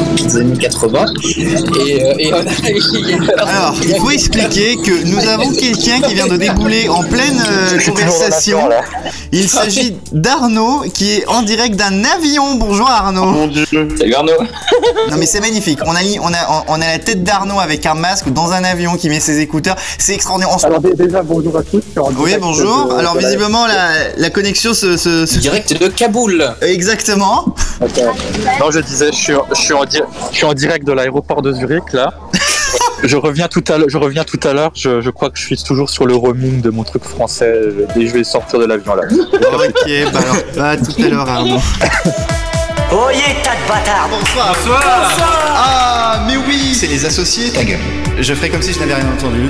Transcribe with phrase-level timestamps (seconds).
[0.00, 0.11] you.
[0.14, 1.04] Des années 80.
[1.86, 6.26] Et, euh, et on a- Alors, il faut expliquer que nous avons quelqu'un qui vient
[6.26, 8.68] de débouler en pleine euh, conversation.
[9.32, 12.54] Il s'agit d'Arnaud qui est en direct d'un avion.
[12.56, 13.48] Bonjour Arnaud.
[13.98, 14.32] Salut Arnaud.
[15.10, 15.78] Non mais c'est magnifique.
[15.86, 18.96] On a, on a, on a la tête d'Arnaud avec un masque dans un avion
[18.96, 19.76] qui met ses écouteurs.
[19.98, 20.52] C'est extraordinaire.
[20.54, 21.82] On se- Alors dé- déjà, bonjour à tous.
[21.96, 22.88] Oui, direct bonjour.
[22.88, 24.96] de- Alors de visiblement la, la connexion se...
[24.96, 26.44] se- se- Direct de Kaboul.
[26.60, 27.46] Exactement.
[28.60, 31.42] Non, je disais, je suis, je suis, en, di- je suis en direct de l'aéroport
[31.42, 32.12] de Zurich, là.
[33.04, 34.70] Je reviens tout à l'heure, je reviens tout à l'heure.
[34.76, 37.52] Je, je crois que je suis toujours sur le roaming de mon truc français
[37.96, 39.02] et je vais sortir de l'avion là.
[39.10, 41.58] Ok, bah alors, bah, à tout à l'heure Arnaud.
[42.92, 44.54] Oyez, tas de bâtards Bonsoir.
[44.54, 45.10] Bonsoir.
[45.18, 47.50] Ah, mais oui, c'est les associés.
[47.50, 47.78] Ta gueule.
[48.20, 49.48] Je ferai comme si je n'avais rien entendu.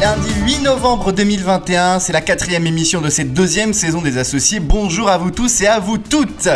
[0.00, 4.58] Lundi 8 novembre 2021, c'est la quatrième émission de cette deuxième saison des associés.
[4.58, 6.48] Bonjour à vous tous et à vous toutes.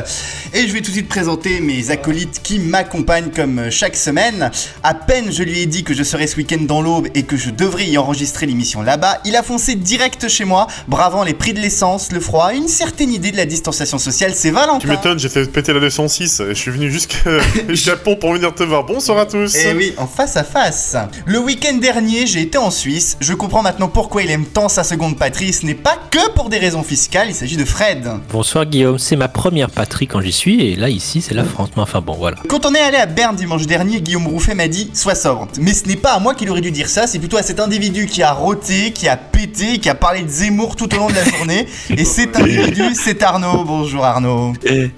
[0.53, 4.51] Et je vais tout de suite présenter mes acolytes qui m'accompagnent comme chaque semaine.
[4.83, 7.37] À peine je lui ai dit que je serais ce week-end dans l'Aube et que
[7.37, 11.53] je devrais y enregistrer l'émission là-bas, il a foncé direct chez moi, bravant les prix
[11.55, 14.33] de l'essence, le froid, une certaine idée de la distanciation sociale.
[14.35, 14.81] C'est Valentin.
[14.81, 17.19] Tu m'étonnes, j'ai fait péter la 206 et je suis venu jusqu'à
[17.69, 18.83] Japon pour venir te voir.
[18.83, 19.55] Bonsoir à tous.
[19.55, 20.97] Eh oui, en face à face.
[21.25, 23.17] Le week-end dernier, j'ai été en Suisse.
[23.21, 25.53] Je comprends maintenant pourquoi il aime tant sa seconde patrie.
[25.53, 28.09] Ce n'est pas que pour des raisons fiscales, il s'agit de Fred.
[28.33, 31.71] Bonsoir Guillaume, c'est ma première patrie quand j'y suis et là ici c'est la France.
[31.77, 32.37] Mais enfin bon voilà.
[32.49, 35.49] Quand on est allé à Berne dimanche dernier, Guillaume Rouffet m'a dit Sois sobre.
[35.61, 37.61] Mais ce n'est pas à moi qu'il aurait dû dire ça, c'est plutôt à cet
[37.61, 41.09] individu qui a roté, qui a pété, qui a parlé de Zemmour tout au long
[41.09, 41.67] de la journée.
[41.91, 43.65] Et cet individu, c'est Arnaud.
[43.65, 44.55] Bonjour Arnaud.
[44.65, 44.91] Et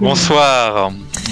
[0.00, 0.90] bonsoir,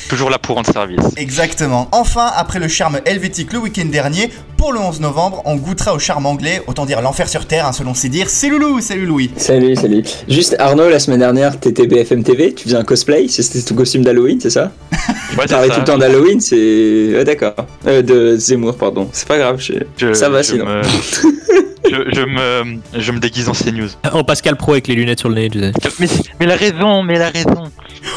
[0.09, 1.01] toujours là pour rendre service.
[1.17, 1.89] Exactement.
[1.93, 5.99] Enfin, après le charme helvétique le week-end dernier, pour le 11 novembre, on goûtera au
[5.99, 8.29] charme anglais, autant dire l'enfer sur terre, hein, selon ses dires.
[8.31, 9.31] C'est Loulou, salut Louis.
[9.37, 10.03] Salut, salut.
[10.29, 14.03] Juste Arnaud, la semaine dernière, t'étais BFM TV, tu faisais un cosplay, c'était ton costume
[14.03, 14.73] d'Halloween, c'est ça?
[15.37, 15.75] Ouais, Tu c'est parlais ça.
[15.75, 16.55] tout le temps d'Halloween, c'est.
[17.13, 17.55] Ouais, d'accord.
[17.89, 19.09] Euh, de Zemmour, pardon.
[19.13, 20.65] C'est pas grave, je- Je- ça va je sinon.
[20.65, 20.83] me-
[21.91, 23.89] je, je me, je me déguise en CNews.
[24.13, 25.73] En Pascal Pro avec les lunettes sur le nez, tu sais.
[25.99, 26.07] Mais,
[26.39, 27.65] mais la raison, mais la raison.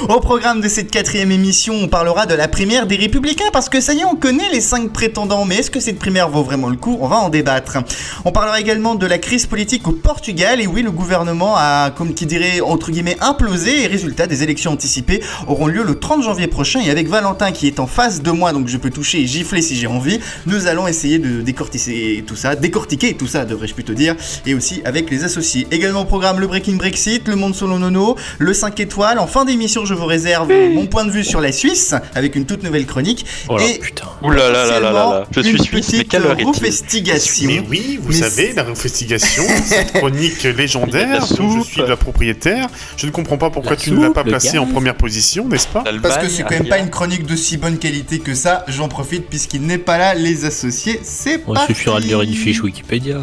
[0.09, 3.79] Au programme de cette quatrième émission, on parlera de la primaire des Républicains parce que
[3.81, 6.69] ça y est, on connaît les cinq prétendants, mais est-ce que cette primaire vaut vraiment
[6.69, 6.97] le coup?
[7.01, 7.77] On va en débattre.
[8.25, 12.13] On parlera également de la crise politique au Portugal et oui, le gouvernement a, comme
[12.13, 16.47] qui dirait entre guillemets, implosé et résultat des élections anticipées auront lieu le 30 janvier
[16.47, 19.25] prochain et avec Valentin qui est en face de moi, donc je peux toucher et
[19.25, 23.73] gifler si j'ai envie, nous allons essayer de décortiquer tout ça, décortiquer tout ça, devrais-je
[23.73, 24.15] plutôt dire,
[24.45, 25.67] et aussi avec les associés.
[25.71, 29.19] Également au programme le Breaking Brexit, le Monde Solo Nono, le 5 étoiles.
[29.19, 32.45] En fin d'émission, je vous réserve mon point de vue sur la Suisse avec une
[32.45, 33.25] toute nouvelle chronique.
[33.49, 34.07] Oh là et putain.
[34.23, 35.25] Ouh là là là là.
[35.31, 37.47] Je suis suisse, mais quelle heure est-il.
[37.47, 41.97] Mais oui, vous Mais savez, la refestigation, cette chronique légendaire La dont je suis la
[41.97, 42.67] propriétaire.
[42.95, 45.47] Je ne comprends pas pourquoi La tu ne l'as pas le placé en première position,
[45.47, 48.33] n'est-ce pas Parce que c'est quand même pas une chronique de si bonne qualité que
[48.33, 52.21] ça, j'en profite puisqu'il n'est pas là, les associés, c'est On parti suffira de lire
[52.21, 53.17] une fiche Wikipédia.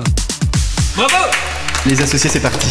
[1.87, 2.69] Les associés, c'est parti.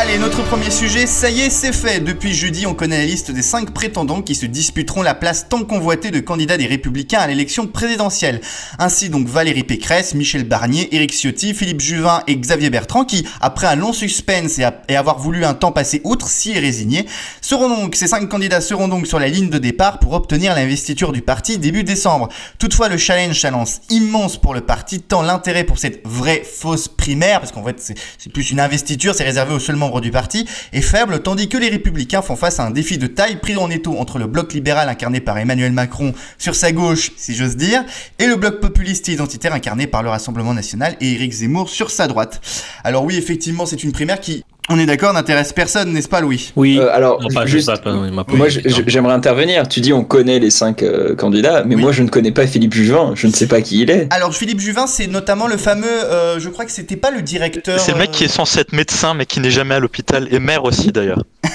[0.00, 1.98] Allez, notre premier sujet, ça y est, c'est fait.
[1.98, 5.64] Depuis jeudi, on connaît la liste des 5 prétendants qui se disputeront la place tant
[5.64, 8.40] convoitée de candidats des Républicains à l'élection présidentielle.
[8.78, 13.66] Ainsi donc Valérie Pécresse, Michel Barnier, Éric Ciotti, Philippe Juvin et Xavier Bertrand qui, après
[13.66, 17.04] un long suspense et, avoir voulu un temps passer outre, s'y est résigné,
[17.40, 21.10] seront donc, ces 5 candidats seront donc sur la ligne de départ pour obtenir l'investiture
[21.10, 22.28] du parti début décembre.
[22.60, 27.40] Toutefois, le challenge s'annonce immense pour le parti, tant l'intérêt pour cette vraie fausse primaire,
[27.40, 31.20] parce qu'en fait c'est plus une investiture, c'est réservé aux seuls du parti, est faible,
[31.22, 34.18] tandis que les républicains font face à un défi de taille pris en étau entre
[34.18, 37.84] le bloc libéral incarné par Emmanuel Macron sur sa gauche, si j'ose dire,
[38.18, 41.90] et le bloc populiste et identitaire incarné par le Rassemblement national et Éric Zemmour sur
[41.90, 42.40] sa droite.
[42.84, 46.52] Alors oui, effectivement, c'est une primaire qui, on est d'accord, n'intéresse personne, n'est-ce pas Louis?
[46.56, 46.78] Oui.
[46.78, 49.66] Euh, alors, juste, pas, moi j'aimerais intervenir.
[49.68, 51.80] Tu dis on connaît les cinq euh, candidats, mais Oui.
[51.82, 53.12] moi je ne connais pas Philippe Juvin.
[53.14, 54.06] Je ne sais pas qui il est.
[54.10, 57.78] Alors Philippe Juvin, c'est notamment le fameux, euh, je crois que c'était pas le directeur...
[57.80, 60.38] C'est le mec qui est censé être médecin, mais qui n'est jamais à l'hôpital, et
[60.38, 61.22] maire aussi d'ailleurs.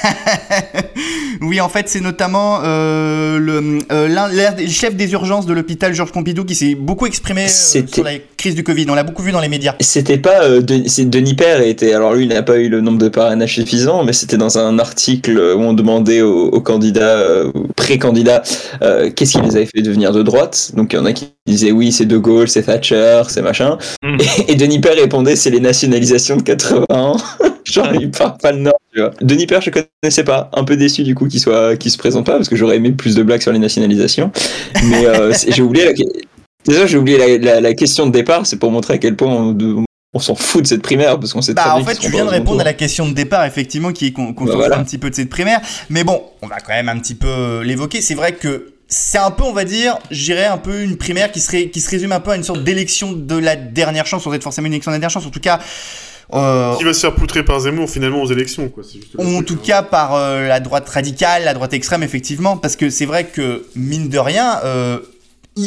[1.41, 5.93] oui, en fait, c'est notamment euh, le, euh, l'un des chefs des urgences de l'hôpital
[5.93, 8.85] Georges Pompidou qui s'est beaucoup exprimé euh, C'était- sur la crise du Covid.
[8.89, 9.75] On l'a beaucoup vu dans les médias.
[9.79, 13.02] C'était pas euh, Denis Père était alors lui il n'a pas eu le nombre de
[13.09, 17.67] parrainages suffisant mais c'était dans un article où on demandait aux, aux candidats euh, aux
[17.75, 18.41] pré-candidats
[18.81, 20.71] euh, qu'est-ce qui les avait fait devenir de droite.
[20.75, 23.77] Donc il y en a qui disaient oui c'est De Gaulle c'est Thatcher c'est machin.
[24.03, 24.17] Mm.
[24.47, 27.17] et, et Denis Père répondait c'est les nationalisations de 80 ans
[27.65, 29.11] genre il part pas le nord tu vois.
[29.21, 30.49] Denis Père je connaissais pas.
[30.53, 32.91] Un peu déçu du coup qu'il soit qu'il se présente pas parce que j'aurais aimé
[32.91, 34.31] plus de blagues sur les nationalisations.
[34.85, 35.91] Mais euh, j'ai oublié la,
[36.65, 39.27] Déjà, j'ai oublié la, la- la question de départ, c'est pour montrer à quel point
[39.29, 41.95] on, on s'en fout de cette primaire parce qu'on sait très Bah, bien en fait,
[41.95, 44.51] tu viens de répondre à la question de départ, effectivement, qui est qu'on qu'on Bah
[44.51, 44.79] s'en fout voilà.
[44.79, 45.59] un petit peu de cette primaire.
[45.89, 48.01] Mais bon, on va quand même un petit peu l'évoquer.
[48.01, 51.31] C'est vrai que c'est un peu, on va dire, je dirais un peu une primaire
[51.31, 54.23] qui, serait, qui se résume un peu à une sorte d'élection de la dernière chance,
[54.23, 55.25] sans être forcément une élection de la dernière chance.
[55.25, 55.59] En tout cas,
[56.33, 58.83] euh, Qui va se faire poutrer par Zemmour finalement aux élections, quoi.
[58.83, 59.65] c'est juste le en truc, tout hein.
[59.65, 63.65] cas par euh, la droite radicale, la droite extrême, effectivement, parce que c'est vrai que,
[63.75, 64.99] mine de rien, euh,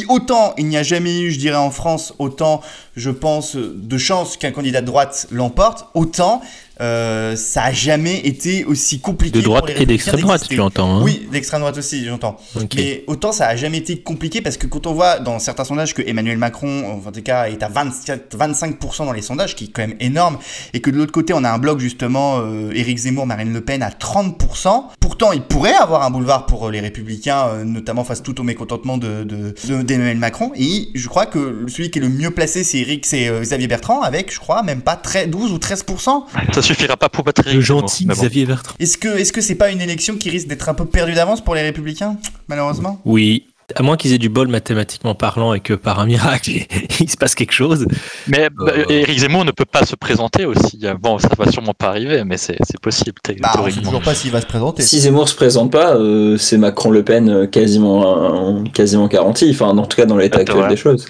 [0.07, 0.53] autant.
[0.57, 2.61] Il n'y a jamais eu, je dirais, en France, autant,
[2.95, 6.41] je pense, de chances qu'un candidat de droite l'emporte, autant
[6.81, 9.37] euh, ça a jamais été aussi compliqué.
[9.39, 10.97] De droite pour les et d'extrême droite, tu l'entends.
[10.97, 12.37] Hein Oui, d'extrême droite aussi, j'entends.
[12.75, 15.93] Mais autant ça a jamais été compliqué parce que quand on voit dans certains sondages
[15.93, 19.67] que Emmanuel Macron, en tout cas, est à 24, 25% dans les sondages, qui est
[19.67, 20.37] quand même énorme,
[20.73, 23.61] et que de l'autre côté on a un bloc justement, euh, Éric Zemmour, Marine Le
[23.61, 24.83] Pen à 30%.
[24.99, 28.43] Pourtant, il pourrait avoir un boulevard pour euh, les Républicains, euh, notamment face tout au
[28.43, 30.51] mécontentement de de- de- d'Emmanuel Macron.
[30.55, 33.67] Et je crois que celui qui est le mieux placé, c'est Éric, c'est euh, Xavier
[33.67, 36.23] Bertrand, avec, je crois, même pas 13, 12 ou 13%.
[36.53, 38.21] Ça suffira pas pour battre Le gentil mais bon.
[38.21, 38.75] Xavier Bertrand.
[38.79, 41.41] Est-ce que est-ce que c'est pas une élection qui risque d'être un peu perdue d'avance
[41.43, 42.17] pour les Républicains,
[42.47, 43.01] malheureusement?
[43.05, 43.45] Oui.
[43.75, 46.51] À moins qu'ils aient du bol mathématiquement parlant et que par un miracle,
[47.01, 47.85] il se passe quelque chose.
[48.27, 48.85] Mais bah, Euh.
[48.87, 50.79] Éric Zemmour ne peut pas se présenter aussi.
[51.01, 54.15] Bon, ça va sûrement pas arriver, mais c'est c'est possible Bah, on sait toujours pas
[54.15, 54.83] s'il va se présenter.
[54.83, 59.85] Si Zemmour se présente pas, euh, c'est Macron-Le Pen euh, quasiment, quasiment garanti, enfin en
[59.85, 60.69] tout cas dans l'état actuel ouais.
[60.69, 61.07] des choses.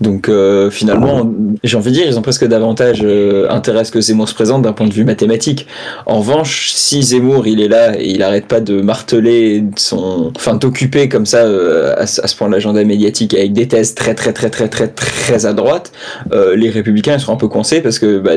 [0.00, 1.30] Donc euh, finalement,
[1.64, 4.34] j'ai envie de dire, ils ont presque davantage euh, intérêt à ce que Zemmour se
[4.34, 5.66] présente d'un point de vue mathématique.
[6.06, 10.54] En revanche, si Zemmour il est là et il arrête pas de marteler son, enfin
[10.54, 14.14] d'occuper comme ça euh, à, ce- à ce point l'agenda médiatique avec des thèses très
[14.14, 15.92] très très très très très à droite,
[16.32, 18.32] euh, les Républicains ils seront un peu coincés parce que bah,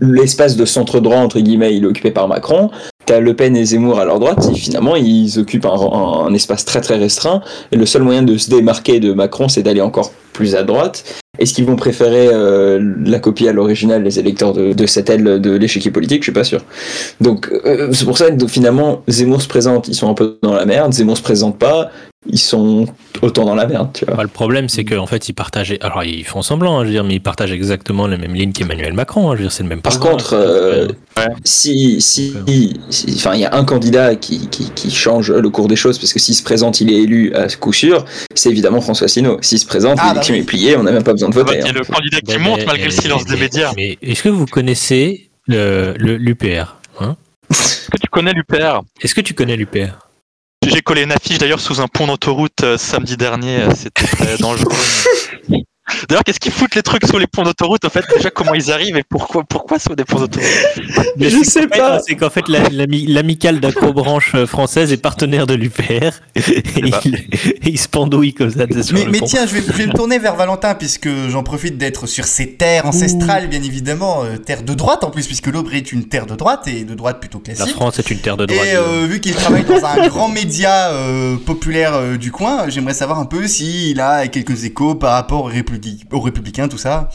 [0.00, 2.70] l'espace de centre droit entre guillemets il est occupé par Macron.
[3.08, 6.82] T'as Le Pen et Zemmour à leur droite, et finalement ils occupent un, espace très
[6.82, 7.40] très restreint,
[7.72, 11.04] et le seul moyen de se démarquer de Macron, c'est d'aller encore plus à droite.
[11.38, 15.40] Est-ce qu'ils vont préférer euh, la copie à l'original, les électeurs de, de cette aile
[15.40, 16.20] de l'échiquier politique?
[16.20, 16.60] Je suis pas sûr.
[17.22, 20.52] Donc euh, c'est pour ça que finalement Zemmour se présente, ils sont un peu dans
[20.52, 20.92] la merde.
[20.92, 21.90] Zemmour se présente pas,
[22.26, 22.86] ils sont
[23.22, 24.16] autant dans la merde, tu vois.
[24.16, 25.76] Bah, le problème, c'est qu'en fait, ils partagent.
[25.80, 28.52] Alors, ils font semblant, hein, je veux dire, mais ils partagent exactement les mêmes lignes
[28.52, 29.30] qu'Emmanuel Macron.
[29.30, 30.40] hein, je veux dire, c'est le même Par contre, hein.
[30.40, 31.26] euh, Ouais.
[31.44, 32.34] si, si,
[32.90, 35.98] si- enfin, il y a un candidat qui, qui, qui change le cours des choses,
[35.98, 38.04] parce que s'il se présente, il est élu à coup sûr,
[38.34, 39.38] c'est évidemment François Asselineau.
[39.40, 40.40] S'il se présente, Ah, bah l'élection oui.
[40.40, 41.58] est pliée, on n'a même pas besoin de bah, voter.
[41.58, 41.72] il y a hein.
[41.74, 43.72] le candidat qui Mais- monte mais- malgré le mais- silence des médias.
[43.76, 47.16] Mais est-ce que vous connaissez le, le- l'UPR hein?
[47.50, 50.07] Est-ce que tu connais l'UPR Est-ce que tu connais l'UPR
[50.66, 54.36] J'ai collé une affiche d'ailleurs sous un pont d'autoroute euh, samedi dernier, euh, c'était très
[54.38, 54.74] dangereux.
[56.08, 58.70] D'ailleurs, qu'est-ce qu'ils foutent les trucs sous les ponts d'autoroute En fait, déjà, comment ils
[58.70, 60.48] arrivent et pourquoi, pourquoi sur des ponts d'autoroute
[61.16, 62.00] Mais Je sais pas.
[62.06, 66.12] C'est qu'en fait, la- l'ami- l'amicale d'acrobranche euh, française est partenaire de l'UPR.
[66.36, 66.42] Et
[66.76, 67.26] il,
[67.64, 69.26] il se pendouille comme ça sur Mais, le mais pont.
[69.26, 72.52] tiens, je vais, je vais me tourner vers Valentin puisque j'en profite d'être sur ces
[72.52, 76.26] terres ancestrales, bien évidemment, euh, terre de droite en plus, puisque l'Aube est une terre
[76.26, 77.74] de droite et de droite plutôt La classique.
[77.74, 78.66] France est une terre de droite.
[78.66, 82.94] Et euh, vu qu'il travaille dans un grand média euh, populaire euh, du coin, j'aimerais
[82.94, 85.48] savoir un peu s'il a quelques échos par rapport aux,
[85.96, 87.10] Républi- aux républicains, tout ça.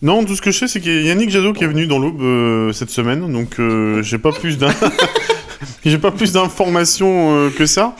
[0.00, 1.86] Non, tout ce que je sais, c'est qu'il y a Yannick Jadot qui est venu
[1.86, 4.70] dans l'aube euh, cette semaine, donc euh, j'ai pas plus d'un.
[5.84, 7.94] J'ai pas plus d'informations euh, que ça.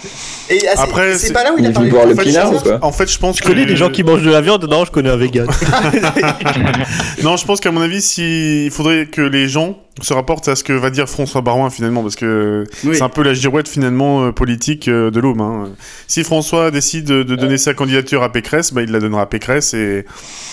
[0.50, 2.22] Et ah, c'est- Après, c'est pas là où il a parlé de le En fait,
[2.24, 4.22] pinard ou je- quoi En fait, je pense Je que connais des gens qui mangent
[4.22, 4.64] de la viande.
[4.70, 5.46] Non, je connais un vegan.
[7.22, 8.66] Non, je pense qu'à mon avis, si...
[8.66, 12.02] il faudrait que les gens se rapportent à ce que va dire François Barouin finalement,
[12.02, 12.94] parce que Oui.
[12.94, 15.40] c'est un peu la girouette finalement euh, politique euh, de l'aube.
[15.40, 15.70] hein.
[16.06, 19.74] Si François décide de, donner sa candidature à Pécresse, bah, il la donnera à Pécresse
[19.74, 20.04] et,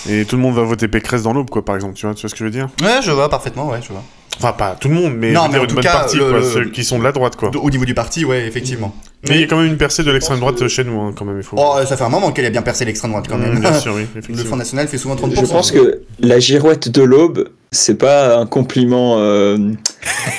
[0.10, 1.94] et tout le monde va voter Pécresse dans l'aube, quoi, par exemple.
[1.94, 2.70] Tu vois, tu vois ce que je veux dire?
[2.82, 4.04] Ouais, je vois parfaitement, ouais, je vois.
[4.38, 6.30] Enfin, pas tout le monde, mais, Non, mais en une tout bonne cas, partie, le-
[6.30, 7.52] quoi, le- ceux qui sont de la droite, quoi.
[7.56, 8.94] Au niveau du parti, ouais, effectivement.
[9.30, 11.26] Mais il y a quand même une percée de l'extrême droite chez nous, hein, quand
[11.26, 11.56] même, il faut.
[11.60, 13.60] Oh, ça fait un moment qu'elle a bien percé l'extrême droite quand Mm, même.
[13.60, 14.56] bien sûr, oui, Le Front.
[14.56, 15.36] National fait souvent 30%.
[15.46, 19.16] Je pense que la girouette de l'aube, c'est pas un compliment.
[19.20, 19.58] euh,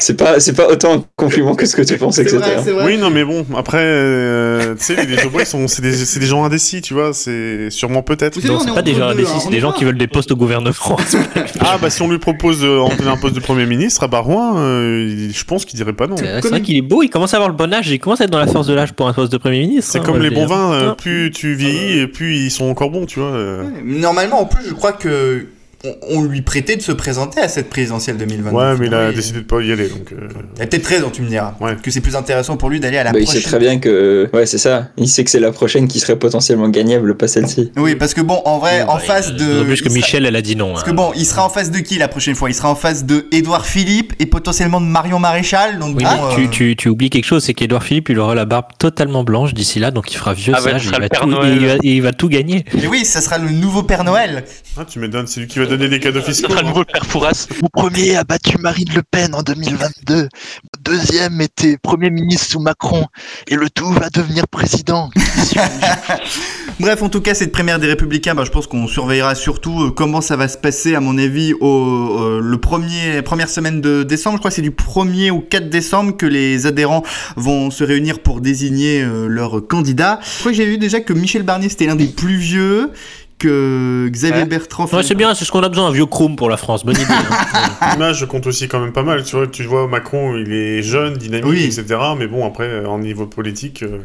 [0.01, 2.37] c'est pas, c'est pas autant un compliment que ce que tu C'est c'était.
[2.73, 2.85] vrai.
[2.87, 6.95] Oui, non, mais bon, après, euh, tu sais, les sont, c'est des, gens indécis, tu
[6.95, 8.43] vois, c'est sûrement peut-être.
[8.45, 10.31] Non, on est c'est pas des gens indécis, c'est des gens qui veulent des postes
[10.33, 10.73] au gouvernement.
[11.61, 14.57] Ah, bah si on lui propose euh, en un poste de Premier ministre à Barouin,
[14.59, 16.17] euh, je pense qu'il dirait pas non.
[16.17, 18.25] C'est vrai qu'il est beau, il commence à avoir le bon âge, il commence à
[18.25, 19.91] être dans la force de l'âge pour un poste de Premier ministre.
[19.93, 22.91] C'est hein, comme les bons vins, euh, plus tu vieillis et plus ils sont encore
[22.91, 23.31] bons, tu vois.
[23.31, 23.65] euh.
[23.85, 25.47] Normalement, en plus, je crois que
[26.11, 28.57] on, lui prêtait de se présenter à cette présidentielle 2022.
[28.57, 29.15] Ouais, mais il a Oui.
[29.15, 30.13] décidé de pas y aller, donc.
[30.13, 31.55] euh, Il a peut-être raison, tu me diras.
[31.61, 31.77] Ouais.
[31.83, 33.43] Que c'est plus intéressant pour lui d'aller à la Bah, il prochaine.
[33.43, 34.29] sait très bien que.
[34.33, 34.89] Ouais, c'est ça.
[34.97, 37.73] Il sait que c'est la prochaine qui serait potentiellement gagnable, pas celle-ci.
[37.77, 39.45] Oui, parce que bon, en vrai, en bah, face il- de.
[39.45, 40.73] D'autant plus que il sera- Michel, elle a dit non.
[40.73, 40.91] Parce hein.
[40.91, 42.51] que bon, il sera en face de qui la prochaine fois?
[42.51, 45.79] Il sera en face de Édouard Philippe et potentiellement de Marion Maréchal.
[45.79, 48.19] Donc Oui, bon, mais tu, euh, tu, tu oublies quelque chose, c'est qu'Edouard Philippe, il
[48.19, 50.91] aura la barbe totalement blanche d'ici là, donc il fera vieux Ah bah, sage, il
[50.91, 52.65] va tout, et il, va, et il va tout gagner.
[52.75, 54.45] mais oui, ça sera le nouveau Père Noël.
[54.79, 56.53] Ah, tu me donnes, c'est lui qui va Ouais, donner des cadeaux fiscaux.
[56.53, 56.63] le hein.
[56.63, 57.47] nouveau père Fouras.
[57.63, 60.15] Mon premier a battu Marine Le Pen en 2022.
[60.23, 60.29] Mon
[60.85, 63.07] deuxième était Premier ministre sous Macron.
[63.49, 65.11] Et le tout va devenir président.
[66.79, 69.91] Bref, en tout cas, cette première des Républicains, bah, je pense qu'on surveillera surtout euh,
[69.91, 74.03] comment ça va se passer, à mon avis, au euh, le premier première semaine de
[74.03, 74.37] décembre.
[74.37, 77.03] Je crois que c'est du 1er au 4 décembre que les adhérents
[77.37, 80.21] vont se réunir pour désigner euh, leur candidat.
[80.23, 82.91] Je crois que j'ai vu déjà que Michel Barnier c'était l'un des plus vieux,
[83.39, 84.45] que Xavier Ouais.
[84.47, 84.87] Bertrand.
[84.93, 86.85] Ouais, c'est bien, c'est ce qu'on a besoin, un vieux chrome pour la France.
[86.85, 87.05] Bonne idée.
[87.09, 87.91] hein.
[87.93, 89.23] L'image compte aussi quand même pas mal.
[89.25, 91.65] Tu vois, tu vois Macron, il est jeune, dynamique, Oui.
[91.65, 91.85] etc.
[92.19, 93.99] Mais bon, après, euh, en niveau politique, euh,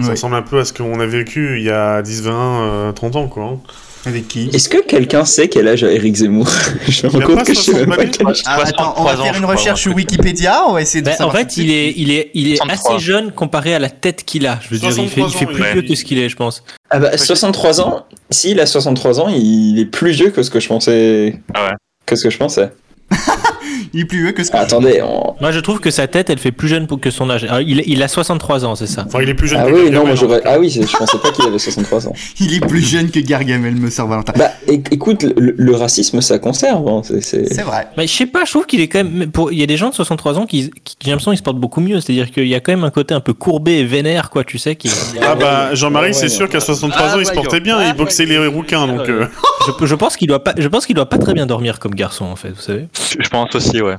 [0.00, 2.92] ça ressemble un peu à ce qu'on a vécu il y a 10, 20, euh,
[2.92, 3.44] 30 ans, quoi.
[3.44, 3.58] hein.
[4.04, 4.50] Avec qui?
[4.52, 6.48] Est-ce que quelqu'un sait quel âge a Eric Zemmour
[6.88, 8.42] Je me rends compte pas que je sais 60 même pas quel âge.
[8.46, 9.94] Ah, attends, on va 63 ans, faire une recherche sur.
[9.94, 10.62] Wikipédia.
[10.66, 12.94] On va essayer de Ben, en fait, il est, il est, il est 63.
[12.96, 14.58] assez jeune comparé à la tête qu'il a.
[14.60, 15.72] Je veux dire, il fait, il 63 fait plus ouais.
[15.74, 16.64] vieux que ce qu'il est, je pense.
[16.94, 20.60] Ah bah 63 ans, s'il a 63 ans, il est plus vieux que ce que
[20.60, 21.40] je pensais.
[21.54, 21.76] Ah ouais.
[22.04, 22.70] Que ce que je pensais.
[23.94, 24.56] Il est plus vieux que ce que.
[24.56, 27.10] Ah, attendez, on- Moi, je trouve que sa tête, elle fait plus jeune pour- que
[27.10, 27.44] son âge.
[27.44, 29.04] Alors, il, il a 63 ans, c'est ça.
[29.06, 30.16] Enfin, il est plus jeune Ah que oui, Gargamel, non, moi hein.
[30.18, 30.40] j'aurais.
[30.44, 32.12] Ah oui, je pensais pas qu'il avait 63 ans.
[32.40, 34.32] Il est plus jeune que Gargamel, me sort Valentin.
[34.36, 36.86] Bah écoute, le, le racisme ça conserve.
[36.88, 37.88] hein, c'est- c'est- C'est vrai.
[37.96, 39.30] Mais je sais pas, je trouve qu'il est quand même.
[39.30, 39.52] Pour...
[39.52, 41.58] Il y a des gens de 63 ans qui, qui j'ai l'impression, ils se portent
[41.60, 42.00] beaucoup mieux.
[42.00, 44.58] C'est-à-dire qu'il y a quand même un côté un peu courbé et vénère, quoi, tu
[44.58, 44.74] sais.
[44.76, 44.90] Qui...
[45.22, 46.28] Ah bah, Jean-Marie, Ouais, c'est ouais.
[46.28, 49.08] sûr qu'à 63 Ah, ans, il se portait bien, il boxait les rouquins, donc...
[49.08, 49.26] euh,
[49.80, 50.54] je, je pense qu'il doit pas.
[50.56, 52.50] Je pense qu'il doit pas très bien dormir comme garçon, en fait.
[52.50, 52.86] Vous savez.
[53.18, 53.96] Je pense aussi, ouais.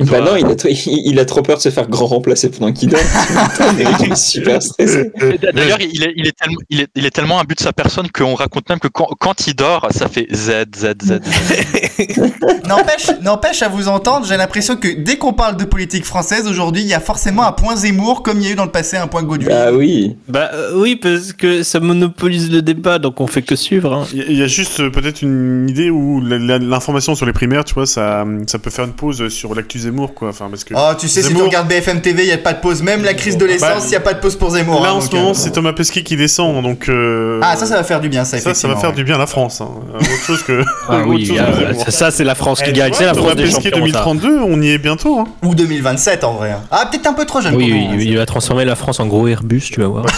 [0.00, 2.72] Bah non, il a, trop- il, a trop peur de se faire grand remplacer pendant
[2.72, 3.00] qu'il dort.
[3.78, 5.10] Eric, il est super stressé.
[5.54, 7.72] D'ailleurs, il est, il, est tellement, il, est, il est tellement un but de sa
[7.72, 11.20] personne qu'on raconte même que quand, quand il dort, ça fait Z, Z, Z.
[12.66, 16.82] N'empêche, n'empêche à vous entendre, j'ai l'impression que dès qu'on parle de politique française aujourd'hui,
[16.82, 18.96] il y a forcément un point Zemmour, comme il y a eu dans le passé
[18.96, 19.48] un point Gauduit.
[19.48, 20.16] Bah oui.
[20.28, 23.92] Bah euh, oui, parce que ça monopolise le débat, donc on fait que suivre.
[23.92, 24.06] hein.
[24.12, 27.32] Il y a- il y a juste euh, peut-être une idée où l'information sur les
[27.32, 30.28] primaires, tu vois, ça, ça peut faire une pause sur l'actu Zemmour, quoi.
[30.30, 32.52] Enfin, parce que Oh, tu sais, si tu regardes BFM TV, il n'y a pas
[32.52, 32.82] de pause.
[32.82, 34.82] Même la crise de l'essence, il n'y a pas de pause pour Zemmour.
[34.82, 36.88] là, hein, en ce moment, euh, c'est Thomas Pesquet qui descend, donc...
[36.88, 38.96] euh, Ah, ça, ça va faire du bien, ça, ça, ça va faire ouais.
[38.96, 39.60] du bien à la France.
[39.60, 39.68] Hein.
[39.94, 40.62] Euh, Autre chose que...
[40.88, 42.92] Ah oui, chose euh, ça, c'est la France qui Eh, gagne.
[42.94, 43.86] C'est la France Thomas des Pesquet champions.
[43.92, 44.04] ça.
[44.04, 45.18] 2032, on y est bientôt.
[45.20, 45.24] Hein.
[45.42, 46.50] Ou 2027, en vrai.
[46.52, 46.60] hein.
[46.70, 47.96] Ah, peut-être un peu trop jeune Oui, pour oui, hein.
[48.00, 50.06] il va transformer la France en gros Airbus, tu vas voir.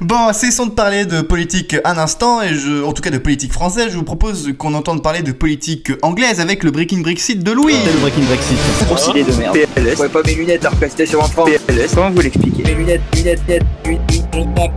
[0.00, 3.52] Bon, cessons de parler de politique un instant, et je, en tout cas de politique
[3.52, 7.52] française, je vous propose qu'on entende parler de politique anglaise avec le Breaking Brexit de
[7.52, 7.74] Louis.
[7.84, 8.58] C'est le Breaking Brexit.
[8.86, 9.58] Grosse idée de merde.
[9.74, 9.98] PLS.
[10.02, 11.44] Je pas mes lunettes à replacer sur un franc.
[11.44, 11.94] PLS.
[11.94, 14.00] Comment vous l'expliquez Mes lunettes, lunettes, lunettes, lunettes,
[14.34, 14.70] lunettes, lunettes.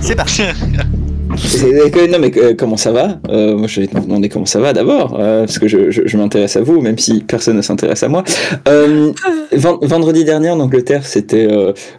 [0.00, 0.34] C'est parti.
[0.36, 0.99] C'est- que-
[1.30, 3.20] Non mais euh, comment ça va?
[3.28, 6.16] Euh, Moi je vais te demander comment ça va d'abord, euh, parce que je, je-
[6.16, 8.24] m'intéresse à vous, même si personne ne s'intéresse à moi.
[8.66, 11.48] Ven- vendredi dernier en Angleterre, c'était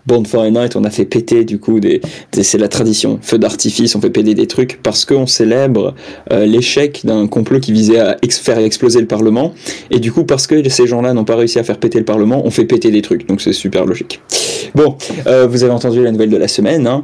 [0.05, 2.01] Bonfire Night, on a fait péter du coup des,
[2.33, 5.95] c'est la tradition, feu d'artifice, on fait péter des trucs parce qu'on célèbre
[6.29, 9.53] l'échec d'un complot qui visait à faire exploser le Parlement,
[9.91, 12.41] et du coup parce que ces gens-là n'ont pas réussi à faire péter le Parlement,
[12.45, 14.21] on fait péter des trucs, donc c'est super logique.
[14.75, 14.95] Bon,
[15.25, 17.03] vous avez entendu la nouvelle de la semaine, hein.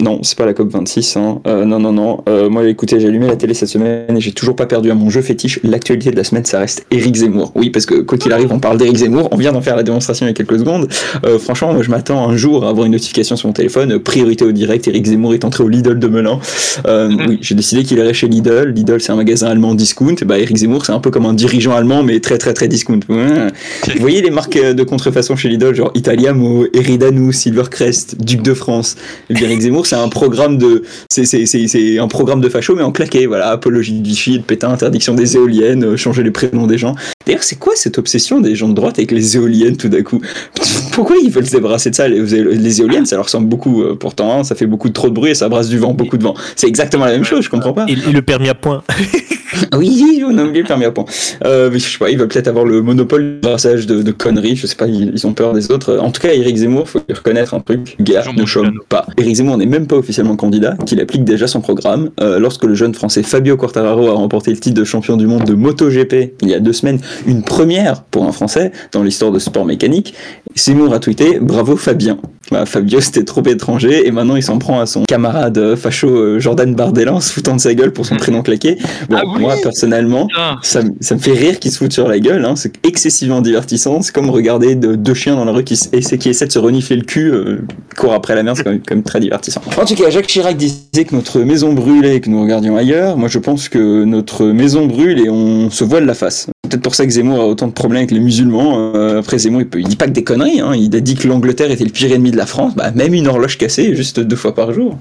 [0.00, 1.16] Non, c'est pas la COP 26,
[1.46, 2.22] Euh, non, non, non.
[2.28, 4.94] Euh, moi, écoutez, j'ai allumé la télé cette semaine et j'ai toujours pas perdu à
[4.94, 5.60] mon jeu fétiche.
[5.62, 7.52] L'actualité de la semaine, ça reste Éric Zemmour.
[7.54, 9.28] Oui, parce que quoi qu'il arrive, on parle d'Éric Zemmour.
[9.32, 10.88] On vient d'en faire la démonstration il y a quelques secondes.
[11.24, 13.92] Euh, franchement, moi, je m'attends un jour à avoir une notification sur mon téléphone.
[13.92, 14.88] euh, priorité au direct.
[14.88, 16.38] Éric Zemmour est entré au Lidl de Melun.
[16.86, 18.72] Euh, oui, j'ai décidé qu'il irait chez Lidl.
[18.74, 20.16] Lidl, c'est un magasin allemand discount.
[20.24, 23.00] Bah, Éric Zemmour, c'est un peu comme un dirigeant allemand, mais très, très, très discount.
[23.08, 28.96] Vous voyez les marques de contrefaçon chez Lidl, genre Italiamo, Eridano, Silvercrest, Duc de France.
[29.30, 30.82] Eric Zemmour, c'est un programme de,
[31.24, 33.26] c'est, un programme de facho, mais en claqué.
[33.26, 36.94] Voilà, apologie de Vichy, de Pétain, interdiction des éoliennes, euh, changer les prénoms des gens.
[37.26, 40.20] D'ailleurs, c'est quoi cette obsession des gens de droite avec les éoliennes tout d'un coup?
[40.92, 42.08] Pourquoi ils veulent se débarrasser de ça?
[42.08, 43.82] Les, les éoliennes, ça leur ressemble beaucoup.
[43.82, 45.92] euh, pourtant, hein, ça fait beaucoup de trop de bruit et ça brasse du vent,
[45.92, 46.34] beaucoup de vent.
[46.54, 47.86] C'est exactement la même chose, je comprends pas.
[47.88, 48.82] Et, et le permis à point.
[49.76, 51.04] Oui, on a oublié le permis à point.
[51.44, 54.56] Euh, je sais pas, ils veulent peut-être avoir le monopole du brassage de, de conneries,
[54.56, 55.98] je sais pas, ils, ils ont peur des autres.
[55.98, 59.06] En tout cas, Éric Zemmour, faut lui reconnaître un truc, guerre ne chôme pas.
[59.18, 62.10] Éric Zemmour n'est même pas officiellement candidat, qu'il applique déjà son programme.
[62.20, 65.44] Euh, lorsque le jeune français Fabio Quartararo a remporté le titre de champion du monde
[65.44, 69.38] de MotoGP il y a deux semaines, une première pour un français dans l'histoire de
[69.38, 70.14] sport mécanique,
[70.56, 72.18] Zemmour a tweeté Bravo Fabien.
[72.52, 76.08] Bah, Fabio c'était trop étranger et maintenant il s'en prend à son camarade euh, facho
[76.08, 78.78] euh, Jordan Bardella en se foutant de sa gueule pour son prénom claqué.
[79.10, 80.28] Bon, Ah oui moi personnellement,
[80.62, 82.54] ça, me- ça me fait rire qu'ils se foutent sur la gueule, hein.
[82.54, 84.00] c'est excessivement divertissant.
[84.00, 86.94] C'est comme regarder de- deux chiens dans la rue qui, qui essaient de se renifler
[86.94, 87.58] le cul, euh,
[87.96, 89.60] courent après la mer, c'est quand même, quand même très divertissant.
[89.76, 93.16] En tout cas, Jacques Chirac disait que notre maison brûlait et que nous regardions ailleurs.
[93.16, 96.46] Moi, je pense que notre maison brûle et on se voile la face.
[96.68, 98.92] Peut-être pour ça que Zemmour a autant de problèmes avec les musulmans.
[98.94, 100.45] Euh, après, Zemmour, il, peut, il dit pas que des conneries.
[100.60, 100.74] Hein.
[100.76, 103.14] Il a dit que l'Angleterre était le pire ennemi de de la France, bah, même
[103.14, 104.98] une horloge cassée, juste deux fois par jour.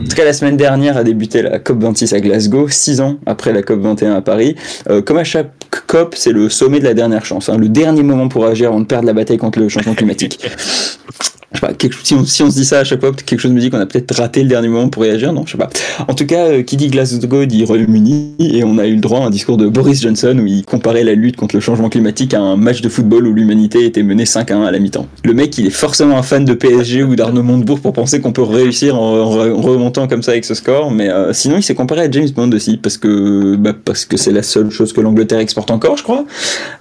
[0.00, 3.52] En tout cas, la semaine dernière a débuté la COP26 à Glasgow, six ans après
[3.52, 4.54] la COP21 à Paris.
[4.88, 5.50] Euh, comme à chaque
[5.86, 8.80] COP, c'est le sommet de la dernière chance, hein, le dernier moment pour agir avant
[8.80, 10.38] de perdre la bataille contre le changement climatique.
[11.54, 11.72] Je sais pas,
[12.04, 14.14] si, on, se dit ça à chaque fois, quelque chose me dit qu'on a peut-être
[14.14, 15.70] raté le dernier moment pour réagir, non, je sais pas.
[16.06, 19.20] En tout cas, euh, qui dit Glasgow dit Royaume-Uni, et on a eu le droit
[19.20, 22.34] à un discours de Boris Johnson où il comparait la lutte contre le changement climatique
[22.34, 25.06] à un match de football où l'humanité était menée 5 à 1 à la mi-temps.
[25.24, 28.32] Le mec, il est forcément un fan de PSG ou d'Arnaud Montebourg pour penser qu'on
[28.32, 31.56] peut réussir en, en re- en remontant comme ça avec ce score, mais euh, sinon
[31.56, 34.70] il s'est comparé à James Bond aussi, parce que bah, parce que c'est la seule
[34.70, 36.26] chose que l'Angleterre exporte encore, je crois.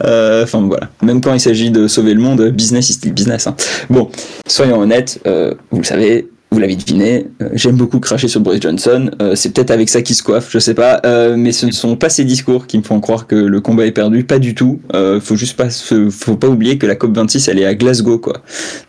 [0.04, 3.48] Euh, Enfin voilà, même quand il s'agit de sauver le monde, business is still business.
[3.48, 3.56] hein.
[3.90, 4.10] Bon,
[4.58, 8.60] soyons honnêtes, euh, vous le savez, vous l'avez deviné, euh, j'aime beaucoup cracher sur Boris
[8.60, 9.12] Johnson.
[9.22, 11.00] euh, c'est peut-être avec ça qu'il se coiffe, je sais pas.
[11.38, 13.92] mais ce ne sont pas ces discours qui me font croire que le combat est
[13.92, 14.80] perdu, pas du tout.
[15.22, 18.42] Faut juste pas, faut pas oublier que la COP 26 elle est à Glasgow quoi.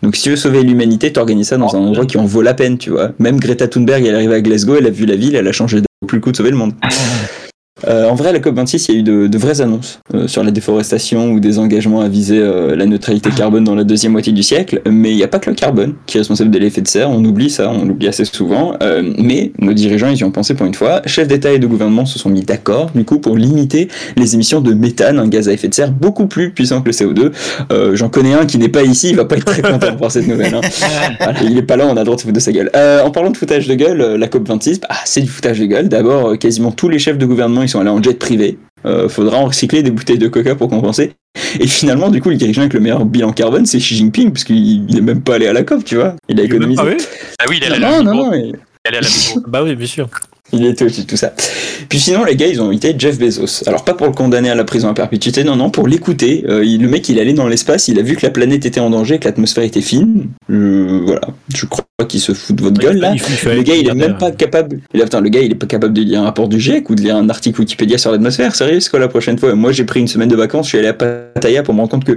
[0.03, 2.55] Donc si tu veux sauver l'humanité, t'organises ça dans un endroit qui en vaut la
[2.55, 3.13] peine, tu vois.
[3.19, 5.53] Même Greta Thunberg, elle est arrivée à Glasgow, elle a vu la ville, elle a
[5.53, 6.73] changé de plus le coup de sauver le monde.
[7.87, 10.43] Euh, en vrai, la COP26, il y a eu de, de vraies annonces euh, sur
[10.43, 14.33] la déforestation ou des engagements à viser euh, la neutralité carbone dans la deuxième moitié
[14.33, 14.81] du siècle.
[14.91, 17.11] Mais il n'y a pas que le carbone qui est responsable de l'effet de serre.
[17.11, 18.75] On oublie ça, on l'oublie assez souvent.
[18.83, 21.03] Euh, mais nos dirigeants, ils y ont pensé pour une fois.
[21.07, 24.61] Chefs d'État et de gouvernement se sont mis d'accord, du coup, pour limiter les émissions
[24.61, 27.31] de méthane, un gaz à effet de serre beaucoup plus puissant que le CO2.
[27.73, 29.97] Euh, J'en connais un qui n'est pas ici, il va pas être très content de
[29.99, 30.55] voir cette nouvelle.
[30.55, 30.61] hein.
[31.21, 32.71] Voilà, il est pas là, on a le droit de se foutre de sa gueule.
[32.75, 35.89] Euh, en parlant de foutage de gueule, la COP26, bah, c'est du foutage de gueule.
[35.89, 38.59] D'abord, quasiment tous les chefs de gouvernement, ils sont allés en jet privé.
[38.87, 41.13] Euh, faudra en recycler des bouteilles de coca pour compenser.
[41.61, 44.45] Et finalement, du coup, le dirigeant avec le meilleur bilan carbone, c'est Xi Jinping, parce
[44.45, 46.15] qu'il est même pas allé à la COP, tu vois.
[46.29, 46.81] Il a économisé.
[47.39, 48.25] Ah oui, il est allé à Non, la non, Mibo.
[48.25, 49.43] non, il- est allé à la Mibo.
[49.49, 50.09] Bah oui, bien sûr.
[50.53, 51.33] Il était au-dessus de tout ça.
[51.89, 53.63] Puis sinon, les gars, ils ont invité Jeff Bezos.
[53.67, 56.45] Alors, pas pour le condamner à la prison à perpétuité, non, non, pour l'écouter.
[56.49, 58.65] Euh, il- le mec, il est allé dans l'espace, il a vu que la planète
[58.67, 60.27] était en danger, que l'atmosphère était fine.
[60.49, 61.21] Je- voilà.
[61.55, 63.13] Je crois qu'il se fout de votre gueule, là.
[63.57, 64.81] Le gars, il est même pas capable.
[64.95, 66.89] Et là, putain, le gars, il est pas capable de lire un rapport du GIEC
[66.91, 68.55] ou de lire un article Wikipédia sur l'atmosphère.
[68.55, 69.55] Sérieux, c'est quoi la prochaine fois?
[69.55, 71.91] Moi, j'ai pris une semaine de vacances, je suis allé à Pattaya pour me rendre
[71.91, 72.13] compte que.